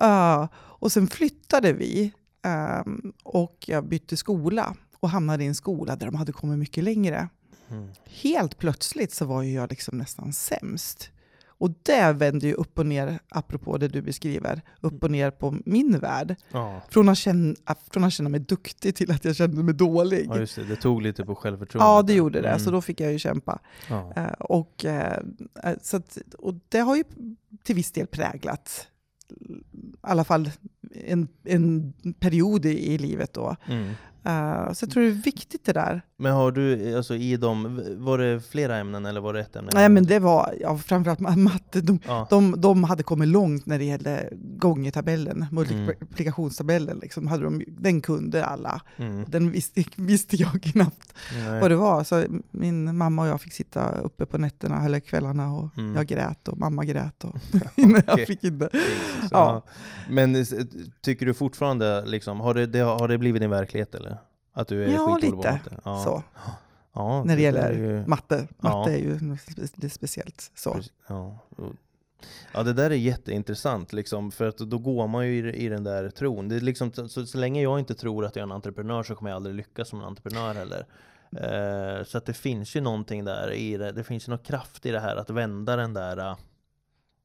Eh, 0.00 0.48
och 0.54 0.92
sen 0.92 1.06
flyttade 1.06 1.72
vi 1.72 2.12
ehm, 2.42 3.12
och 3.22 3.64
jag 3.66 3.88
bytte 3.88 4.16
skola 4.16 4.76
och 5.00 5.10
hamnade 5.10 5.44
i 5.44 5.46
en 5.46 5.54
skola 5.54 5.96
där 5.96 6.06
de 6.06 6.14
hade 6.14 6.32
kommit 6.32 6.58
mycket 6.58 6.84
längre. 6.84 7.28
Mm. 7.72 7.88
Helt 8.04 8.58
plötsligt 8.58 9.12
så 9.12 9.24
var 9.24 9.42
ju 9.42 9.52
jag 9.52 9.70
liksom 9.70 9.98
nästan 9.98 10.32
sämst. 10.32 11.10
Och 11.62 11.70
det 11.82 12.12
vände 12.12 12.46
ju 12.46 12.54
upp 12.54 12.78
och 12.78 12.86
ner, 12.86 13.18
apropå 13.28 13.78
det 13.78 13.88
du 13.88 14.02
beskriver, 14.02 14.62
upp 14.80 15.04
och 15.04 15.10
ner 15.10 15.30
på 15.30 15.56
min 15.64 15.98
värld. 15.98 16.36
Ja. 16.50 16.82
Från 16.90 17.08
att 17.08 17.18
känna, 17.18 17.54
från 17.90 18.04
att 18.04 18.12
känna 18.12 18.28
mig 18.28 18.40
duktig 18.40 18.94
till 18.94 19.10
att 19.10 19.24
jag 19.24 19.36
kände 19.36 19.62
mig 19.62 19.74
dålig. 19.74 20.26
ja, 20.28 20.38
just 20.38 20.56
det. 20.56 20.64
Det 20.64 20.76
tog 20.76 21.02
lite 21.02 21.24
på 21.24 21.34
självförtroendet. 21.34 21.86
Ja, 21.86 22.02
det 22.02 22.14
gjorde 22.14 22.40
det. 22.40 22.48
Mm. 22.48 22.60
Så 22.60 22.70
då 22.70 22.80
fick 22.80 23.00
jag 23.00 23.12
ju 23.12 23.18
kämpa. 23.18 23.58
Ja. 23.88 24.12
Eh, 24.16 24.32
och, 24.32 24.84
eh, 24.84 25.18
eh, 25.64 25.74
så 25.82 25.96
att, 25.96 26.18
och 26.38 26.54
det 26.68 26.78
har 26.78 26.96
ju 26.96 27.04
till 27.62 27.74
viss 27.74 27.92
del 27.92 28.06
präglat 28.06 28.88
i 29.40 29.64
alla 30.00 30.24
fall 30.24 30.50
en, 31.04 31.28
en 31.44 31.92
period 32.20 32.66
i, 32.66 32.92
i 32.92 32.98
livet. 32.98 33.32
Då. 33.32 33.56
Mm. 33.66 33.88
Eh, 34.24 34.72
så 34.72 34.84
jag 34.84 34.90
tror 34.90 35.02
det 35.02 35.08
är 35.08 35.22
viktigt 35.24 35.64
det 35.64 35.72
där. 35.72 36.02
Men 36.22 36.32
har 36.32 36.52
du, 36.52 36.96
alltså 36.96 37.14
i 37.14 37.36
dem, 37.36 37.82
var 37.96 38.18
det 38.18 38.40
flera 38.40 38.76
ämnen 38.76 39.06
eller 39.06 39.20
var 39.20 39.32
det 39.34 39.40
ett 39.40 39.56
ämne? 39.56 39.70
Nej, 39.74 39.88
men 39.88 40.04
det 40.04 40.18
var 40.18 40.54
ja, 40.60 40.78
framförallt 40.78 41.20
ma- 41.20 41.36
matte. 41.36 41.80
De, 41.80 41.98
Ja. 42.06 42.26
de, 42.30 42.60
de 42.60 42.84
hade 42.84 43.02
kommit 43.02 43.28
långt 43.28 43.66
när 43.66 43.78
det 43.78 43.84
gällde 43.84 44.28
gångertabellen, 44.36 45.46
multiplikationstabellen. 45.50 46.98
Liksom, 47.02 47.26
hade 47.26 47.44
de, 47.44 47.62
den 47.68 48.00
kunde 48.00 48.44
alla. 48.44 48.80
Mm. 48.96 49.24
Den 49.28 49.50
visste, 49.50 49.84
visste 49.96 50.36
jag 50.36 50.62
knappt 50.62 51.14
Nej. 51.34 51.60
vad 51.60 51.70
det 51.70 51.76
var. 51.76 52.04
Så 52.04 52.24
min 52.50 52.96
mamma 52.96 53.22
och 53.22 53.28
jag 53.28 53.40
fick 53.40 53.52
sitta 53.52 53.90
uppe 53.98 54.26
på 54.26 54.38
nätterna 54.38 54.84
eller 54.84 55.00
kvällarna 55.00 55.52
och 55.52 55.68
Mm. 55.78 55.94
jag 55.96 56.06
grät 56.06 56.48
och 56.48 56.58
mamma 56.58 56.84
grät. 56.84 57.24
Och 57.24 57.34
innan 57.76 58.02
jag 58.06 58.26
fick 58.26 58.44
inte. 58.44 58.68
Jesus, 58.72 59.28
Ja. 59.30 59.62
Men 60.10 60.44
tycker 61.00 61.26
du 61.26 61.34
fortfarande, 61.34 62.04
liksom, 62.06 62.40
har, 62.40 62.54
det, 62.54 62.66
det, 62.66 62.78
har 62.80 63.08
det 63.08 63.18
blivit 63.18 63.40
din 63.42 63.50
verklighet 63.50 63.94
eller? 63.94 64.18
Att 64.52 64.68
du 64.68 64.84
är 64.84 64.88
Ja, 64.94 65.18
lite. 65.22 65.60
Ja. 65.84 66.04
Så, 66.04 66.22
Ja, 66.94 67.24
när 67.24 67.36
det 67.36 67.42
gäller 67.42 67.72
ju- 67.72 68.06
matte. 68.06 68.48
Matte 68.58 68.90
Ja. 68.90 68.90
är 68.90 68.98
ju 68.98 69.10
är 69.84 69.88
speciellt. 69.88 70.50
Så. 70.54 70.80
Ja. 71.08 71.38
Ja, 72.54 72.62
det 72.62 72.72
där 72.72 72.90
är 72.90 72.94
jätteintressant, 72.94 73.92
liksom, 73.92 74.30
för 74.32 74.48
att 74.48 74.58
då 74.58 74.78
går 74.78 75.06
man 75.08 75.26
ju 75.26 75.50
i, 75.50 75.64
i 75.64 75.68
den 75.68 75.84
där 75.84 76.10
tron. 76.10 76.48
Det 76.48 76.56
är 76.56 76.60
liksom, 76.60 76.92
så, 76.92 77.26
så 77.26 77.38
länge 77.38 77.62
jag 77.62 77.78
inte 77.78 77.94
tror 77.94 78.24
att 78.24 78.36
jag 78.36 78.40
är 78.40 78.46
en 78.46 78.52
entreprenör 78.52 79.02
så 79.02 79.14
kommer 79.14 79.30
jag 79.30 79.36
aldrig 79.36 79.54
lyckas 79.54 79.88
som 79.88 79.98
en 80.00 80.04
entreprenör 80.04 80.54
heller. 80.54 80.86
Eh, 81.36 82.04
så 82.04 82.18
att 82.18 82.26
det 82.26 82.32
finns 82.34 82.76
ju 82.76 82.80
någonting 82.80 83.24
där 83.24 83.52
i 83.52 83.76
det, 83.76 83.92
det 83.92 84.04
finns 84.04 84.28
ju 84.28 84.30
någon 84.30 84.38
kraft 84.38 84.86
i 84.86 84.90
det 84.90 85.00
här 85.00 85.16
att 85.16 85.30
vända 85.30 85.76
den 85.76 85.94
där 85.94 86.36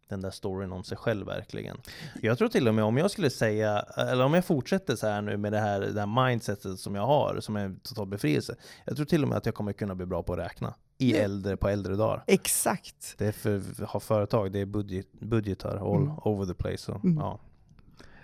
den 0.10 0.22
där 0.22 0.30
storyn 0.32 0.72
om 0.72 0.84
sig 0.84 0.98
själv 0.98 1.26
verkligen. 1.26 1.78
Jag 2.22 2.38
tror 2.38 2.50
till 2.50 2.68
och 2.68 2.76
med 2.76 2.84
om 2.84 2.98
jag 2.98 3.12
skulle 3.12 3.30
säga, 3.30 3.80
eller 3.80 4.26
om 4.26 4.34
jag 4.34 4.46
fortsätter 4.46 4.96
så 4.96 5.08
här 5.08 5.22
nu 5.22 5.38
med 5.38 5.52
det 5.54 5.60
här, 5.60 5.80
det 5.82 6.00
här 6.00 6.28
mindsetet 6.28 6.80
som 6.80 6.96
jag 6.96 7.06
har, 7.08 7.40
som 7.40 7.56
är 7.56 7.66
en 7.66 7.80
total 7.80 8.08
befrielse. 8.08 8.56
Jag 8.86 8.96
tror 8.96 9.06
till 9.06 9.24
och 9.24 9.30
med 9.30 9.38
att 9.38 9.46
jag 9.46 9.56
kommer 9.56 9.74
kunna 9.74 9.96
bli 9.96 10.06
bra 10.06 10.24
på 10.24 10.34
att 10.34 10.40
räkna. 10.40 10.74
I 10.98 11.14
äldre, 11.14 11.58
på 11.58 11.70
äldre 11.70 11.96
dagar. 11.96 12.24
Exakt. 12.28 13.16
Det 13.18 13.26
är 13.28 13.32
för 13.32 13.58
att 13.84 13.90
ha 13.90 14.00
företag, 14.00 14.52
det 14.52 14.60
är 14.60 14.66
budget, 14.66 15.12
budgetar 15.20 15.78
all 15.96 16.02
Mm. 16.04 16.18
over 16.24 16.46
the 16.46 16.54
place. 16.54 16.78
Så, 16.78 16.92
Mm. 16.92 17.18
ja. 17.18 17.40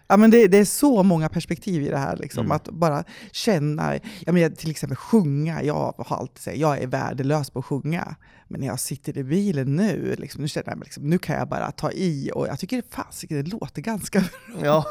Ja, 0.07 0.17
men 0.17 0.31
det, 0.31 0.47
det 0.47 0.57
är 0.57 0.65
så 0.65 1.03
många 1.03 1.29
perspektiv 1.29 1.81
i 1.83 1.89
det 1.89 1.97
här. 1.97 2.17
Liksom. 2.17 2.45
Mm. 2.45 2.51
Att 2.55 2.69
bara 2.69 3.03
känna, 3.31 3.93
jag 4.25 4.33
menar, 4.33 4.49
till 4.49 4.71
exempel 4.71 4.95
sjunga. 4.95 5.63
Jag 5.63 5.93
har 5.97 6.17
alltid 6.17 6.39
sagt 6.43 6.57
jag 6.57 6.77
är 6.81 6.87
värdelös 6.87 7.49
på 7.49 7.59
att 7.59 7.65
sjunga. 7.65 8.15
Men 8.47 8.59
när 8.61 8.67
jag 8.67 8.79
sitter 8.79 9.17
i 9.17 9.23
bilen 9.23 9.75
nu, 9.75 10.15
liksom, 10.19 10.41
nu 10.41 10.47
känner 10.47 10.69
jag 10.69 10.79
liksom, 10.79 11.09
nu 11.09 11.17
kan 11.17 11.35
jag 11.37 11.47
bara 11.47 11.71
ta 11.71 11.91
i. 11.91 12.31
Och 12.33 12.47
jag 12.47 12.59
tycker 12.59 12.83
fasiken, 12.89 13.37
det 13.43 13.49
låter 13.49 13.81
ganska 13.81 14.23
Ja, 14.63 14.85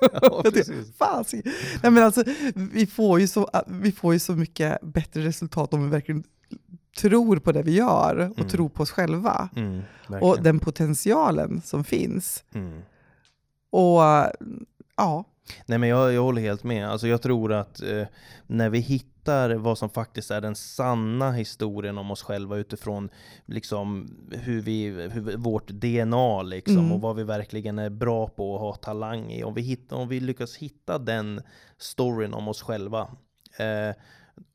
ja 0.22 0.42
fasiken. 0.98 1.52
Nej, 1.82 1.92
men 1.92 2.02
alltså, 2.02 2.24
vi, 2.54 2.86
får 2.86 3.20
ju 3.20 3.26
så, 3.28 3.50
vi 3.66 3.92
får 3.92 4.12
ju 4.12 4.18
så 4.18 4.32
mycket 4.32 4.78
bättre 4.82 5.24
resultat 5.24 5.74
om 5.74 5.82
vi 5.84 5.88
verkligen 5.90 6.24
tror 6.98 7.36
på 7.36 7.52
det 7.52 7.62
vi 7.62 7.72
gör 7.74 8.16
och 8.30 8.38
Mm. 8.38 8.48
tror 8.50 8.68
på 8.68 8.82
oss 8.82 8.90
själva. 8.90 9.48
Mm, 9.56 9.82
Och 10.20 10.42
den 10.42 10.58
potentialen 10.58 11.62
som 11.64 11.84
finns. 11.84 12.44
Mm. 12.54 12.80
Och 13.72 14.00
ja, 14.96 15.24
Nej 15.66 15.78
men 15.78 15.88
jag, 15.88 16.12
jag 16.12 16.22
håller 16.22 16.42
helt 16.42 16.64
med. 16.64 16.88
Alltså 16.88 17.08
jag 17.08 17.22
tror 17.22 17.52
att 17.52 17.82
eh, 17.82 18.06
när 18.46 18.70
vi 18.70 18.78
hittar 18.78 19.54
vad 19.54 19.78
som 19.78 19.90
faktiskt 19.90 20.30
är 20.30 20.40
den 20.40 20.54
sanna 20.54 21.32
historien 21.32 21.98
om 21.98 22.10
oss 22.10 22.22
själva 22.22 22.56
utifrån 22.56 23.10
liksom 23.46 24.16
hur 24.30 24.60
vi, 24.60 24.86
hur, 24.86 25.36
vårt 25.36 25.68
DNA 25.68 26.42
liksom 26.42 26.78
Mm. 26.78 26.92
och 26.92 27.00
vad 27.00 27.16
vi 27.16 27.24
verkligen 27.24 27.78
är 27.78 27.90
bra 27.90 28.28
på 28.28 28.54
och 28.54 28.60
har 28.60 28.72
talang 28.72 29.30
i. 29.32 29.44
Om 29.44 29.54
vi, 29.54 29.62
hittar, 29.62 29.96
om 29.96 30.08
vi 30.08 30.20
lyckas 30.20 30.56
hitta 30.56 30.98
den 30.98 31.42
storyn 31.78 32.34
om 32.34 32.48
oss 32.48 32.62
själva 32.62 33.00
eh, 33.58 33.94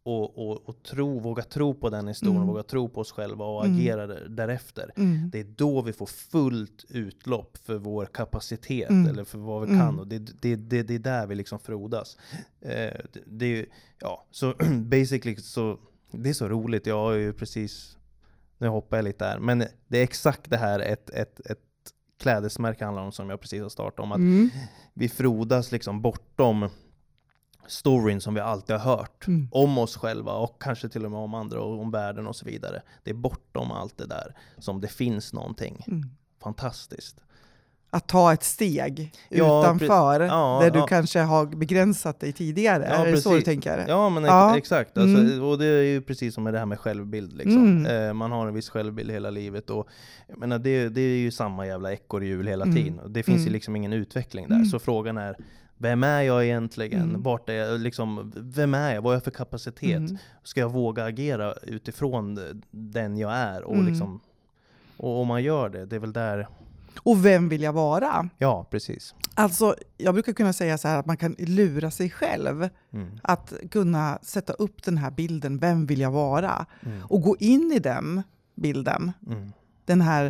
och, 0.04 0.38
och, 0.50 0.70
och 0.70 0.84
tro, 0.84 1.20
våga 1.20 1.44
tro 1.44 1.74
på 1.74 1.90
den 1.90 2.08
historien, 2.08 2.36
Mm. 2.36 2.48
våga 2.48 2.64
tro 2.64 2.90
på 2.90 3.02
oss 3.02 3.12
själva 3.12 3.46
och 3.46 3.66
Mm. 3.66 3.78
agera 3.78 4.08
där- 4.08 4.28
därefter. 4.30 4.92
mm, 4.98 5.30
Det 5.30 5.40
är 5.40 5.44
då 5.44 5.82
vi 5.82 5.94
får 5.94 6.06
fullt 6.06 6.86
utlopp 6.90 7.58
för 7.64 7.78
vår 7.78 8.06
kapacitet 8.06 8.90
Mm. 8.90 9.08
eller 9.10 9.24
för 9.24 9.38
vad 9.38 9.62
vi 9.62 9.68
Mm. 9.74 9.80
kan. 9.80 10.00
Och 10.00 10.08
det, 10.08 10.20
det, 10.20 10.56
det, 10.56 10.84
det 10.84 10.96
är 10.96 11.00
där 11.00 11.28
vi 11.28 11.36
liksom 11.36 11.60
frodas. 11.60 12.18
Eh, 12.62 12.70
det, 13.14 13.22
det 13.26 13.66
ja, 14.00 14.26
så 14.32 14.54
basically 14.84 15.36
så, 15.36 15.80
det 16.12 16.30
är 16.30 16.34
så 16.34 16.48
roligt. 16.50 16.86
Jag 16.88 16.96
har 17.00 17.14
ju 17.14 17.34
precis, 17.34 17.98
nu 18.58 18.68
hoppar 18.68 18.98
jag 18.98 19.04
lite 19.04 19.26
där, 19.26 19.40
men 19.40 19.64
det 19.88 19.98
är 20.00 20.04
exakt 20.04 20.50
det 20.50 20.58
här 20.58 20.80
ett, 20.80 21.10
ett, 21.10 21.40
ett 21.50 21.60
klädesmärke 22.20 22.86
handlar 22.86 23.04
om 23.04 23.12
som 23.12 23.30
jag 23.30 23.42
precis 23.42 23.62
har 23.62 23.70
startat 23.70 24.00
om. 24.00 24.12
Att 24.12 24.18
mm, 24.18 24.50
vi 24.94 25.10
frodas 25.10 25.72
liksom 25.72 26.02
bortom 26.02 26.70
storyn 27.68 28.22
som 28.22 28.34
vi 28.34 28.40
alltid 28.42 28.76
har 28.76 28.96
hört 28.98 29.28
mm. 29.28 29.48
om 29.52 29.78
oss 29.78 29.98
själva 29.98 30.32
och 30.32 30.62
kanske 30.62 30.90
till 30.90 31.06
och 31.06 31.12
med 31.12 31.20
om 31.20 31.34
andra 31.34 31.62
och 31.62 31.82
om 31.82 31.92
världen 31.92 32.28
och 32.28 32.36
så 32.36 32.46
vidare. 32.46 32.82
Det 33.04 33.10
är 33.10 33.16
bortom 33.16 33.72
allt 33.72 33.98
det 33.98 34.06
där 34.08 34.36
som 34.58 34.82
det 34.82 34.88
finns 34.88 35.34
någonting 35.34 35.84
Mm. 35.88 36.10
fantastiskt. 36.44 37.16
Att 37.90 38.08
ta 38.08 38.34
ett 38.34 38.44
steg 38.44 39.12
Ja, 39.30 39.62
utanför, 39.62 40.20
ja, 40.22 40.60
där 40.64 40.72
du 40.72 40.80
ja. 40.80 40.88
kanske 40.88 41.20
har 41.20 41.46
begränsat 41.46 42.20
dig 42.20 42.34
tidigare. 42.34 42.88
Ja, 42.90 43.06
är 43.06 43.12
det 43.12 43.22
så 43.22 43.30
du 43.30 43.36
precis. 43.36 43.46
tänker? 43.46 43.86
Ja 43.88 44.10
men 44.10 44.26
ex- 44.26 44.58
exakt, 44.58 44.98
alltså, 44.98 45.22
Mm. 45.22 45.44
och 45.44 45.58
det 45.58 45.66
är 45.66 45.84
ju 45.84 46.02
precis 46.02 46.34
som 46.34 46.44
med 46.44 46.54
det 46.54 46.60
här 46.60 46.66
med 46.66 46.80
självbild. 46.80 47.34
Liksom. 47.34 47.66
Mm. 47.86 48.08
Eh, 48.08 48.14
man 48.14 48.32
har 48.32 48.48
en 48.48 48.54
viss 48.54 48.70
självbild 48.70 49.12
hela 49.12 49.30
livet 49.30 49.70
och 49.70 49.88
jag 50.28 50.38
menar, 50.38 50.60
det, 50.60 50.90
det 50.90 51.02
är 51.02 51.18
ju 51.18 51.32
samma 51.32 51.68
jävla 51.68 51.94
ekorrhjul 51.94 52.48
hela 52.48 52.66
Mm. 52.66 52.76
tiden. 52.76 53.00
Det 53.14 53.24
finns 53.24 53.40
ju 53.40 53.42
Mm. 53.42 53.54
liksom 53.54 53.76
ingen 53.76 53.94
utveckling 53.94 54.48
där. 54.50 54.64
Så 54.64 54.80
frågan 54.80 55.18
är, 55.18 55.38
vem 55.78 56.04
är 56.04 56.22
jag 56.22 56.46
egentligen? 56.46 57.02
Mm. 57.10 57.24
Vart 57.24 57.50
är 57.50 57.54
jag? 57.54 57.80
Liksom, 57.80 58.32
vem 58.36 58.74
är 58.74 58.94
jag? 58.96 59.02
Vad 59.02 59.10
har 59.10 59.14
jag 59.16 59.24
för 59.24 59.32
kapacitet? 59.32 59.98
Mm. 59.98 60.18
Ska 60.44 60.60
jag 60.60 60.72
våga 60.72 61.04
agera 61.06 61.54
utifrån 61.54 62.40
den 62.72 63.18
jag 63.18 63.34
är? 63.34 63.64
Och, 63.64 63.74
Mm. 63.76 63.86
liksom, 63.88 64.20
och 64.98 65.22
om 65.22 65.28
man 65.28 65.44
gör 65.44 65.70
det, 65.70 65.86
det 65.86 65.96
är 65.96 66.00
väl 66.00 66.14
där... 66.14 66.48
Och 67.04 67.26
vem 67.26 67.50
vill 67.50 67.62
jag 67.62 67.74
vara? 67.74 68.30
Ja, 68.38 68.66
precis. 68.72 69.16
Alltså, 69.34 69.76
jag 69.98 70.14
brukar 70.14 70.34
kunna 70.34 70.54
säga 70.54 70.78
så 70.78 70.88
här 70.88 70.98
att 71.00 71.06
man 71.06 71.18
kan 71.18 71.36
lura 71.40 71.92
sig 71.92 72.10
själv 72.10 72.70
Mm. 72.94 73.20
att 73.24 73.54
kunna 73.72 74.20
sätta 74.22 74.54
upp 74.54 74.84
den 74.84 74.98
här 74.98 75.12
bilden, 75.12 75.58
vem 75.58 75.86
vill 75.86 76.00
jag 76.02 76.12
vara? 76.12 76.66
Mm. 76.86 77.02
Och 77.10 77.22
gå 77.22 77.36
in 77.40 77.72
i 77.76 77.80
den 77.80 78.24
bilden, 78.56 79.12
Mm. 79.28 79.52
den 79.86 80.02
här 80.02 80.26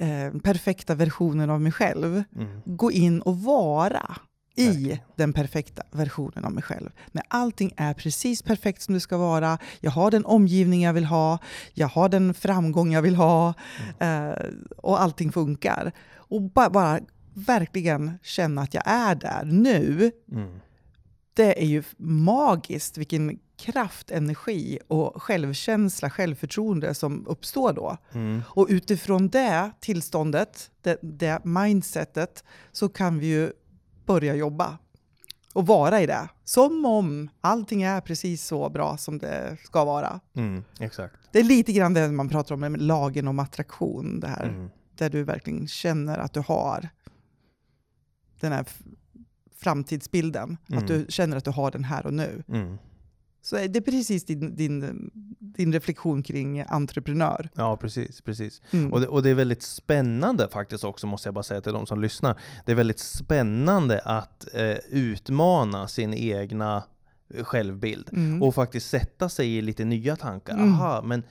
eh, 0.00 0.32
perfekta 0.42 0.94
versionen 0.94 1.50
av 1.50 1.60
mig 1.60 1.72
själv. 1.72 2.22
Mm. 2.36 2.60
Gå 2.64 2.92
in 2.92 3.20
och 3.20 3.38
vara 3.38 4.16
i 4.56 5.00
den 5.16 5.32
perfekta 5.32 5.82
versionen 5.90 6.44
av 6.44 6.52
mig 6.52 6.62
själv. 6.62 6.90
När 7.12 7.22
allting 7.28 7.72
är 7.76 7.94
precis 7.94 8.42
perfekt 8.42 8.82
som 8.82 8.94
det 8.94 9.00
ska 9.00 9.16
vara. 9.16 9.58
Jag 9.80 9.90
har 9.90 10.10
den 10.10 10.24
omgivning 10.24 10.82
jag 10.82 10.92
vill 10.92 11.04
ha. 11.04 11.38
Jag 11.72 11.88
har 11.88 12.08
den 12.08 12.34
framgång 12.34 12.92
jag 12.92 13.02
vill 13.02 13.16
ha. 13.16 13.54
Mm. 14.00 14.30
Eh, 14.30 14.36
och 14.76 15.02
allting 15.02 15.32
funkar. 15.32 15.92
Och 16.14 16.42
bara, 16.42 16.70
bara 16.70 17.00
verkligen 17.34 18.18
känna 18.22 18.62
att 18.62 18.74
jag 18.74 18.82
är 18.86 19.14
där 19.14 19.44
nu, 19.44 20.12
Mm. 20.32 20.60
det 21.34 21.62
är 21.62 21.66
ju 21.66 21.82
magiskt 21.98 22.98
vilken 22.98 23.38
kraft, 23.56 24.10
energi 24.10 24.78
och 24.88 25.22
självkänsla, 25.22 26.10
självförtroende 26.10 26.94
som 26.94 27.26
uppstår 27.26 27.72
då. 27.72 27.96
Mm. 28.12 28.42
Och 28.48 28.66
utifrån 28.70 29.28
det 29.28 29.70
tillståndet, 29.80 30.70
det, 30.82 30.98
det 31.02 31.44
mindsetet, 31.44 32.44
så 32.72 32.88
kan 32.88 33.18
vi 33.18 33.26
ju 33.26 33.52
börja 34.06 34.34
jobba 34.34 34.78
och 35.52 35.66
vara 35.66 36.00
i 36.00 36.06
det. 36.06 36.28
Som 36.44 36.84
om 36.84 37.28
allting 37.40 37.82
är 37.82 38.00
precis 38.00 38.44
så 38.46 38.68
bra 38.68 38.96
som 38.96 39.18
det 39.18 39.56
ska 39.64 39.84
vara. 39.84 40.20
Mm. 40.34 40.64
Exakt. 40.80 41.14
Det 41.32 41.38
är 41.38 41.44
lite 41.44 41.72
grann 41.72 41.94
det 41.94 42.08
man 42.08 42.28
pratar 42.28 42.54
om 42.54 42.60
med 42.60 42.82
lagen 42.82 43.28
om 43.28 43.38
attraktion, 43.38 44.20
det 44.20 44.28
här, 44.28 44.44
Mm. 44.48 44.70
där 44.96 45.10
du 45.10 45.22
verkligen 45.24 45.68
känner 45.68 46.18
att 46.18 46.32
du 46.32 46.40
har 46.40 46.88
den 48.40 48.52
här 48.52 48.64
framtidsbilden, 49.56 50.56
Mm. 50.68 50.82
att 50.82 50.88
du 50.88 51.06
känner 51.08 51.36
att 51.36 51.44
du 51.44 51.50
har 51.50 51.70
den 51.70 51.84
här 51.84 52.06
och 52.06 52.14
nu. 52.14 52.42
Mm. 53.52 53.64
Så 53.64 53.72
det 53.72 53.78
är 53.78 53.80
precis 53.92 54.24
din, 54.24 54.56
din, 54.56 55.10
din 55.38 55.72
reflektion 55.72 56.22
kring 56.22 56.60
entreprenör. 56.68 57.48
Ja, 57.54 57.76
precis. 57.76 58.20
precis. 58.20 58.62
Mm. 58.70 58.92
Och, 58.92 59.00
det, 59.00 59.06
och 59.08 59.22
det 59.22 59.30
är 59.30 59.34
väldigt 59.34 59.62
spännande 59.62 60.48
faktiskt 60.48 60.84
också, 60.84 61.06
måste 61.06 61.26
jag 61.28 61.34
bara 61.34 61.42
säga 61.42 61.60
till 61.60 61.72
de 61.72 61.86
som 61.86 62.00
lyssnar. 62.00 62.38
Det 62.66 62.72
är 62.72 62.76
väldigt 62.76 62.98
spännande 62.98 64.00
att 64.04 64.46
eh, 64.54 64.76
utmana 64.88 65.88
sin 65.88 66.14
egna 66.14 66.84
eh, 67.34 67.44
självbild 67.44 68.08
Mm. 68.12 68.42
och 68.42 68.54
faktiskt 68.54 68.90
sätta 68.90 69.28
sig 69.28 69.56
i 69.56 69.62
lite 69.62 69.84
nya 69.84 70.16
tankar. 70.16 70.54
Mm. 70.54 70.72
Aha, 70.74 71.02
men 71.02 71.22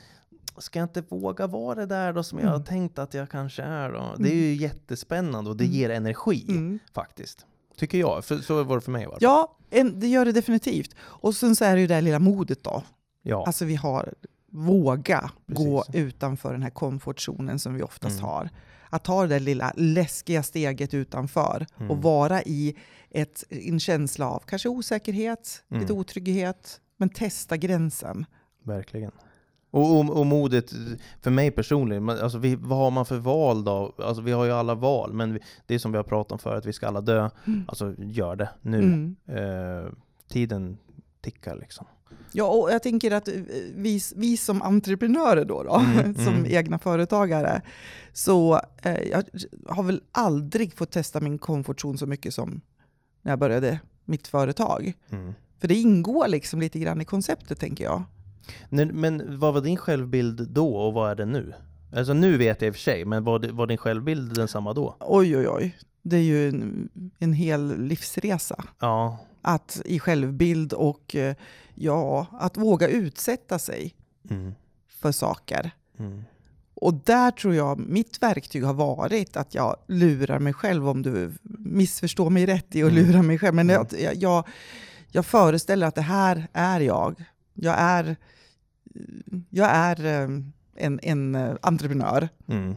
ska 0.57 0.79
jag 0.79 0.85
inte 0.85 1.01
våga 1.09 1.47
vara 1.47 1.75
det 1.75 1.85
där 1.85 2.13
då 2.13 2.23
som 2.23 2.39
jag 2.39 2.47
har 2.47 2.55
Mm. 2.55 2.65
tänkt 2.65 2.99
att 2.99 3.13
jag 3.13 3.29
kanske 3.29 3.63
är 3.63 3.89
då? 3.91 4.15
Det 4.17 4.29
är 4.29 4.35
ju 4.35 4.53
jättespännande 4.55 5.49
och 5.49 5.57
det 5.57 5.63
Mm. 5.63 5.75
ger 5.75 5.89
energi 5.89 6.45
Mm. 6.49 6.79
faktiskt. 6.93 7.45
Tycker 7.77 7.97
jag. 7.97 8.25
För, 8.25 8.37
så 8.37 8.63
var 8.63 8.75
det 8.75 8.81
för 8.81 8.91
mig 8.91 9.05
fall. 9.05 9.17
Ja, 9.21 9.57
en, 9.69 9.99
det 9.99 10.07
gör 10.07 10.25
det 10.25 10.31
definitivt. 10.31 10.95
Och 10.99 11.35
sen 11.35 11.55
så 11.55 11.65
är 11.65 11.75
det 11.75 11.81
ju 11.81 11.87
det 11.87 11.93
här 11.93 12.01
lilla 12.01 12.19
modet 12.19 12.63
då. 12.63 12.83
Ja. 13.21 13.43
Alltså 13.47 13.65
vi 13.65 13.75
har 13.75 14.13
våga 14.51 15.31
gå 15.47 15.83
Precis. 15.83 15.95
utanför 16.01 16.51
den 16.51 16.63
här 16.63 16.69
komfortzonen 16.69 17.59
som 17.59 17.73
vi 17.75 17.81
oftast 17.83 18.19
Mm. 18.19 18.29
har. 18.29 18.49
Att 18.89 19.03
ta 19.03 19.21
det 19.21 19.27
där 19.27 19.39
lilla 19.39 19.73
läskiga 19.77 20.43
steget 20.43 20.93
utanför 20.93 21.65
Mm. 21.77 21.91
och 21.91 21.97
vara 22.01 22.43
i 22.43 22.75
ett, 23.09 23.43
en 23.49 23.79
känsla 23.79 24.29
av 24.29 24.39
kanske 24.47 24.69
osäkerhet, 24.69 25.63
Mm. 25.71 25.81
lite 25.81 25.93
otrygghet, 25.93 26.81
men 26.97 27.09
testa 27.09 27.57
gränsen. 27.57 28.25
Verkligen. 28.63 29.11
Och, 29.73 29.99
och, 29.99 30.09
och 30.09 30.25
modet, 30.25 30.73
för 31.21 31.31
mig 31.31 31.51
personligen, 31.51 32.09
alltså 32.09 32.37
vi, 32.37 32.55
vad 32.55 32.77
har 32.77 32.91
man 32.91 33.05
för 33.05 33.17
val 33.17 33.63
då? 33.63 33.93
Alltså 33.97 34.21
vi 34.21 34.31
har 34.31 34.45
ju 34.45 34.51
alla 34.51 34.75
val, 34.75 35.13
men 35.13 35.33
vi, 35.33 35.39
det 35.65 35.75
är 35.75 35.79
som 35.79 35.91
vi 35.91 35.97
har 35.97 36.03
pratat 36.03 36.31
om 36.31 36.39
förut, 36.39 36.57
att 36.57 36.65
vi 36.65 36.73
ska 36.73 36.87
alla 36.87 37.01
dö. 37.01 37.29
Mm. 37.47 37.63
Alltså 37.67 37.95
gör 37.97 38.35
det 38.35 38.49
nu. 38.61 38.77
Mm. 38.77 39.15
Eh, 39.27 39.91
tiden 40.27 40.77
tickar 41.21 41.55
liksom. 41.55 41.85
Ja, 42.31 42.47
och 42.47 42.71
jag 42.71 42.83
tänker 42.83 43.11
att 43.11 43.27
eh, 43.27 43.33
vi, 43.75 44.01
vi 44.15 44.37
som 44.37 44.61
entreprenörer 44.61 45.45
då, 45.45 45.63
då 45.63 45.75
Mm, 45.75 46.15
som 46.25 46.33
mm. 46.33 46.45
egna 46.45 46.79
företagare, 46.79 47.61
så 48.13 48.61
eh, 48.81 49.09
jag 49.09 49.23
har 49.67 49.83
väl 49.83 50.01
aldrig 50.11 50.73
fått 50.73 50.91
testa 50.91 51.19
min 51.19 51.37
komfortzon 51.37 51.97
så 51.97 52.05
mycket 52.05 52.33
som 52.33 52.61
när 53.21 53.31
jag 53.31 53.39
började 53.39 53.79
mitt 54.05 54.27
företag. 54.27 54.93
Mm. 55.09 55.33
För 55.59 55.67
det 55.67 55.75
ingår 55.75 56.27
liksom 56.27 56.59
lite 56.59 56.79
grann 56.79 57.01
i 57.01 57.05
konceptet, 57.05 57.59
tänker 57.59 57.83
jag. 57.83 58.03
Men, 58.69 59.39
vad 59.39 59.53
var 59.53 59.61
din 59.61 59.77
självbild 59.77 60.47
då 60.49 60.75
och 60.75 60.93
vad 60.93 61.11
är 61.11 61.15
det 61.15 61.25
nu? 61.25 61.53
Alltså 61.95 62.13
nu 62.13 62.37
vet 62.37 62.61
jag 62.61 62.67
i 62.67 62.71
och 62.71 62.75
för 62.75 62.81
sig, 62.81 63.05
men 63.05 63.23
var, 63.23 63.39
var 63.51 63.67
din 63.67 63.77
självbild 63.77 64.35
densamma 64.35 64.73
då? 64.73 64.95
Oj, 64.99 65.37
oj, 65.37 65.47
oj. 65.49 65.77
Det 66.01 66.17
är 66.17 66.21
ju 66.21 66.49
en, 66.49 66.89
en 67.19 67.33
hel 67.33 67.81
livsresa. 67.81 68.63
Ja. 68.79 69.17
Att 69.41 69.81
i 69.85 69.99
självbild 69.99 70.73
och 70.73 71.15
eh, 71.15 71.35
ja, 71.75 72.27
att 72.31 72.57
våga 72.57 72.87
utsätta 72.87 73.59
sig 73.59 73.93
Mm. 74.29 74.53
för 74.89 75.11
saker. 75.11 75.71
Mm. 75.99 76.23
Och 76.73 76.93
där 76.93 77.31
tror 77.31 77.55
jag 77.55 77.79
mitt 77.79 78.21
verktyg 78.23 78.63
har 78.63 78.73
varit 78.73 79.37
att 79.37 79.55
jag 79.55 79.75
lurar 79.87 80.39
mig 80.39 80.53
själv, 80.53 80.89
om 80.89 81.01
du 81.01 81.31
missförstår 81.59 82.29
mig 82.29 82.45
rätt 82.45 82.75
i 82.75 82.83
att 82.83 82.91
Mm. 82.91 83.05
lura 83.05 83.21
mig 83.21 83.37
själv. 83.39 83.55
Men 83.55 83.69
Mm. 83.69 83.85
jag, 83.99 84.15
jag, 84.15 84.47
jag 85.11 85.25
föreställer 85.25 85.87
att 85.87 85.95
det 85.95 86.01
här 86.01 86.47
är 86.53 86.79
jag. 86.79 87.23
Jag 87.53 87.75
är, 87.77 88.15
jag 89.49 89.69
är 89.69 90.05
eh, 90.05 90.29
en, 90.75 90.99
en 91.03 91.35
eh, 91.35 91.55
entreprenör. 91.61 92.29
Mm. 92.47 92.75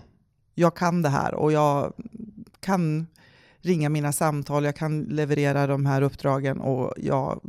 Jag 0.54 0.76
kan 0.76 1.02
det 1.02 1.08
här 1.08 1.34
och 1.34 1.52
jag 1.52 1.92
kan 2.60 3.06
ringa 3.60 3.88
mina 3.88 4.12
samtal, 4.12 4.64
jag 4.64 4.76
kan 4.76 5.02
leverera 5.02 5.66
de 5.66 5.86
här 5.86 6.02
uppdragen 6.02 6.60
och 6.60 6.94
jag 6.96 7.40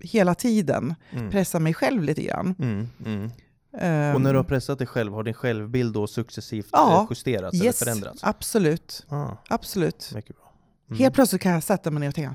hela 0.00 0.34
tiden 0.34 0.94
Mm. 1.10 1.30
pressar 1.30 1.60
mig 1.60 1.74
själv 1.74 2.02
lite 2.02 2.22
grann. 2.22 2.54
Mm. 2.58 2.88
Mm. 3.06 3.30
Ehm, 3.78 4.14
Och 4.14 4.20
när 4.20 4.32
du 4.32 4.38
har 4.38 4.44
pressat 4.44 4.78
dig 4.78 4.86
själv, 4.86 5.12
har 5.12 5.22
din 5.22 5.34
självbild 5.34 5.94
då 5.94 6.06
successivt 6.06 6.68
Ja. 6.72 7.00
eh, 7.02 7.06
justerats 7.10 7.54
yes, 7.56 7.82
eller 7.82 7.92
förändrats? 7.92 8.24
Absolut, 8.24 9.06
Ah, 9.08 9.30
absolut. 9.48 10.12
mycket 10.14 10.36
bra. 10.36 10.52
Mm. 10.88 10.98
Helt 10.98 11.14
plötsligt 11.14 11.42
kan 11.42 11.52
jag 11.52 11.62
sätta 11.62 11.90
mig 11.90 12.00
ner 12.00 12.08
och 12.08 12.14
tänka, 12.14 12.34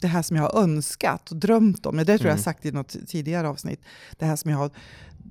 det 0.00 0.06
här 0.08 0.22
som 0.22 0.36
jag 0.36 0.42
har 0.44 0.62
önskat 0.62 1.30
och 1.30 1.36
drömt 1.36 1.86
om, 1.86 1.96
det 1.96 2.04
tror 2.04 2.14
jag 2.14 2.20
Mm. 2.20 2.30
jag 2.30 2.40
sagt 2.40 2.66
i 2.66 2.72
något 2.72 2.96
tidigare 3.08 3.48
avsnitt, 3.48 3.80
det 4.18 4.24
här 4.26 4.36
som 4.36 4.50
jag 4.50 4.58
har 4.58 4.70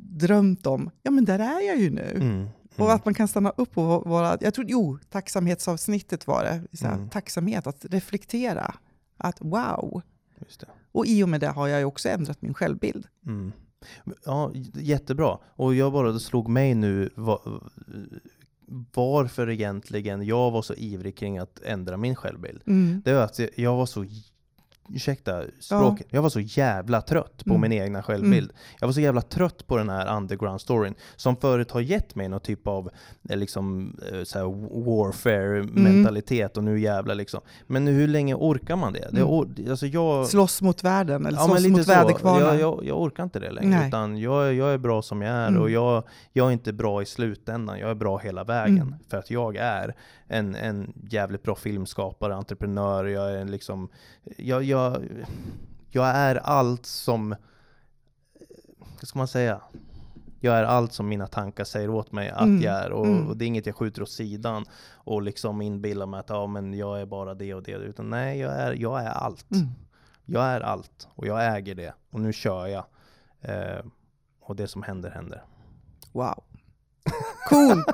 drömt 0.10 0.65
om, 0.65 0.89
ja 1.04 1.12
men 1.12 1.25
där 1.25 1.39
är 1.39 1.67
jag 1.67 1.78
ju 1.78 1.89
nu. 1.89 2.12
Mm. 2.15 2.47
Och 2.75 2.86
Mm. 2.86 2.95
att 2.95 3.06
man 3.06 3.13
kan 3.13 3.28
stanna 3.28 3.49
upp 3.49 3.78
och 3.78 4.06
vara, 4.10 4.38
jag 4.41 4.54
tror, 4.54 4.65
jo, 4.69 4.97
tacksamhetsavsnittet 5.10 6.28
var 6.28 6.43
det. 6.43 6.78
Så 6.78 6.88
här, 6.88 6.95
Mm. 6.95 7.10
Tacksamhet, 7.10 7.67
att 7.67 7.86
reflektera. 7.89 8.75
Att 9.17 9.38
wow. 9.41 10.01
Och 10.91 11.06
i 11.06 11.23
och 11.23 11.30
med 11.30 11.39
det 11.41 11.47
har 11.47 11.67
jag 11.67 11.80
ju 11.80 11.86
också 11.86 12.10
ändrat 12.10 12.41
min 12.41 12.54
självbild. 12.54 13.08
Mm. 13.25 13.51
Ja, 14.25 14.51
jättebra. 14.73 15.38
Och 15.45 15.75
jag 15.75 15.91
bara, 15.93 16.19
slog 16.19 16.47
mig 16.47 16.75
nu 16.75 17.10
va- 17.15 17.62
varför 18.93 19.49
egentligen 19.49 20.25
jag 20.25 20.51
var 20.51 20.62
så 20.62 20.73
ivrig 20.73 21.17
kring 21.17 21.38
att 21.38 21.60
ändra 21.65 21.97
min 21.97 22.15
självbild. 22.15 22.62
Mm. 22.67 23.01
Det 23.06 23.13
var 23.13 23.21
att 23.21 23.39
jag 23.56 23.75
var 23.75 23.86
så, 23.86 24.06
ursäkta 24.89 25.43
språket, 25.60 26.08
jag 26.10 26.21
var 26.21 26.30
så 26.30 26.39
jävla 26.39 27.02
trött 27.02 27.45
på 27.45 27.50
Mm. 27.56 27.62
min 27.62 27.71
egna 27.82 28.04
självbild. 28.04 28.52
Jag 28.80 28.88
var 28.88 28.93
så 28.93 29.02
jävla 29.02 29.21
trött 29.21 29.67
på 29.67 29.78
den 29.78 29.89
här 29.89 30.17
underground 30.17 30.62
storyn 30.62 30.95
som 31.15 31.36
förut 31.36 31.71
har 31.71 31.82
gett 31.82 32.15
mig 32.15 32.28
någon 32.30 32.39
typ 32.39 32.67
av 32.67 32.89
eh, 33.30 33.38
liksom, 33.38 33.95
eh, 34.13 34.24
så 34.24 34.39
här 34.39 34.45
warfare 34.86 35.63
mentalitet 35.63 36.58
och 36.58 36.63
nu 36.63 36.80
jävlar 36.80 37.15
liksom. 37.15 37.41
Men 37.67 37.88
hur 37.88 38.08
länge 38.08 38.36
orkar 38.36 38.76
man 38.76 38.93
det? 38.93 39.00
det 39.12 39.21
Mm. 39.21 39.28
or- 39.34 39.69
alltså 39.69 39.86
jag, 39.88 40.28
Slåss 40.28 40.62
mot 40.62 40.84
världen, 40.84 41.26
eller 41.26 41.38
Ja, 41.38 41.45
slåss 41.45 41.67
mot 41.67 41.88
väderkvarnar. 41.88 42.45
Jag, 42.45 42.60
jag, 42.60 42.86
jag 42.86 43.02
orkar 43.02 43.24
inte 43.24 43.39
det 43.39 43.52
längre. 43.52 43.69
Nej. 43.80 43.88
Utan 43.88 44.17
jag, 44.17 44.54
jag 44.54 44.74
är 44.74 44.78
bra 44.78 45.02
som 45.02 45.21
jag 45.21 45.36
är 45.36 45.48
Mm. 45.48 45.62
och 45.62 45.69
jag, 45.69 46.04
jag 46.34 46.48
är 46.48 46.52
inte 46.52 46.74
bra 46.74 47.02
i 47.02 47.06
slutändan. 47.06 47.80
Jag 47.80 47.89
är 47.89 47.95
bra 47.95 48.17
hela 48.17 48.43
vägen. 48.43 48.78
Mm. 48.82 48.93
För 49.10 49.17
att 49.17 49.32
jag 49.32 49.56
är 49.56 49.95
en, 50.28 50.56
en 50.56 50.93
jävligt 51.10 51.43
bra 51.43 51.56
filmskapare, 51.56 52.36
entreprenör. 52.36 53.06
Jag 53.06 53.32
är 53.32 53.38
en 53.38 53.52
liksom... 53.52 53.89
Jag, 54.38 54.63
jag, 54.63 54.74
jag 55.91 56.07
är 56.07 56.35
allt 56.35 56.85
som... 56.85 57.35
Vad 58.99 59.07
ska 59.07 59.17
man 59.19 59.27
säga? 59.27 59.61
Jag 60.39 60.55
är 60.55 60.63
allt 60.63 60.93
som 60.93 61.07
mina 61.07 61.27
tankar 61.27 61.63
säger 61.63 61.89
åt 61.89 62.11
mig 62.11 62.29
att 62.29 62.41
Mm. 62.41 62.61
jag 62.61 62.73
är. 62.75 62.91
Och, 62.91 63.05
Mm. 63.05 63.27
och 63.27 63.38
det 63.38 63.45
är 63.45 63.47
inget 63.47 63.65
jag 63.65 63.75
skjuter 63.75 64.01
åt 64.01 64.09
sidan 64.11 64.65
och 64.93 65.21
liksom 65.21 65.61
inbillar 65.61 66.05
mig 66.05 66.19
att 66.19 66.29
ja, 66.29 66.47
men 66.47 66.73
jag 66.73 67.01
är 67.01 67.05
bara 67.05 67.33
det 67.33 67.53
och 67.53 67.63
det. 67.63 67.71
Utan 67.71 68.09
nej, 68.09 68.39
jag 68.39 68.53
är, 68.53 68.73
jag 68.73 69.01
är 69.03 69.09
allt. 69.09 69.51
Mm. 69.51 69.67
Jag 70.25 70.43
är 70.43 70.61
allt 70.61 71.07
och 71.15 71.27
jag 71.27 71.55
äger 71.57 71.75
det 71.75 71.93
och 72.09 72.19
nu 72.19 72.33
kör 72.33 72.67
jag. 72.67 72.85
Eh, 73.41 73.85
och 74.39 74.55
det 74.55 74.67
som 74.67 74.83
händer 74.83 75.09
händer. 75.09 75.43
Wow. 76.11 76.43
Coolt! 77.49 77.85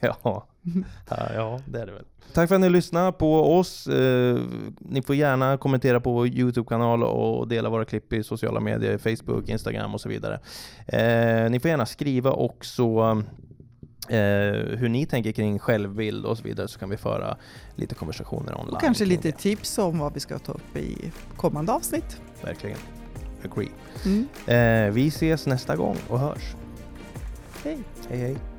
Ja. 0.00 0.46
ja, 1.08 1.60
det 1.66 1.80
är 1.80 1.86
det 1.86 1.92
väl. 1.92 2.04
Tack 2.32 2.48
för 2.48 2.54
att 2.54 2.60
ni 2.60 2.70
lyssnade 2.70 3.12
på 3.12 3.58
oss. 3.58 3.86
Eh, 3.86 4.40
ni 4.78 5.02
får 5.02 5.14
gärna 5.14 5.56
kommentera 5.56 6.00
på 6.00 6.12
vår 6.12 6.26
YouTube-kanal 6.26 7.02
och 7.02 7.48
dela 7.48 7.68
våra 7.68 7.84
klipp 7.84 8.12
i 8.12 8.22
sociala 8.22 8.60
medier, 8.60 8.98
Facebook, 8.98 9.48
Instagram 9.48 9.94
och 9.94 10.00
så 10.00 10.08
vidare. 10.08 10.40
Eh, 10.86 11.50
ni 11.50 11.60
får 11.60 11.68
gärna 11.68 11.86
skriva 11.86 12.30
också 12.30 12.84
eh, 14.08 14.78
hur 14.78 14.88
ni 14.88 15.06
tänker 15.06 15.32
kring 15.32 15.58
självbild 15.58 16.24
och 16.24 16.38
så 16.38 16.44
vidare 16.44 16.68
så 16.68 16.78
kan 16.78 16.90
vi 16.90 16.96
föra 16.96 17.36
lite 17.76 17.94
konversationer 17.94 18.60
online. 18.60 18.74
och 18.74 18.80
kanske 18.80 19.04
lite 19.04 19.28
det. 19.28 19.38
tips 19.38 19.78
om 19.78 19.98
vad 19.98 20.14
vi 20.14 20.20
ska 20.20 20.38
ta 20.38 20.52
upp 20.52 20.76
i 20.76 21.12
kommande 21.36 21.72
avsnitt. 21.72 22.20
Verkligen. 22.42 22.78
Agree. 23.44 23.70
Mm. 24.04 24.26
Eh, 24.46 24.94
vi 24.94 25.08
ses 25.08 25.46
nästa 25.46 25.76
gång 25.76 25.96
och 26.08 26.18
hörs. 26.18 26.54
Hej! 27.64 27.78
Hej 28.08 28.18
hej. 28.18 28.53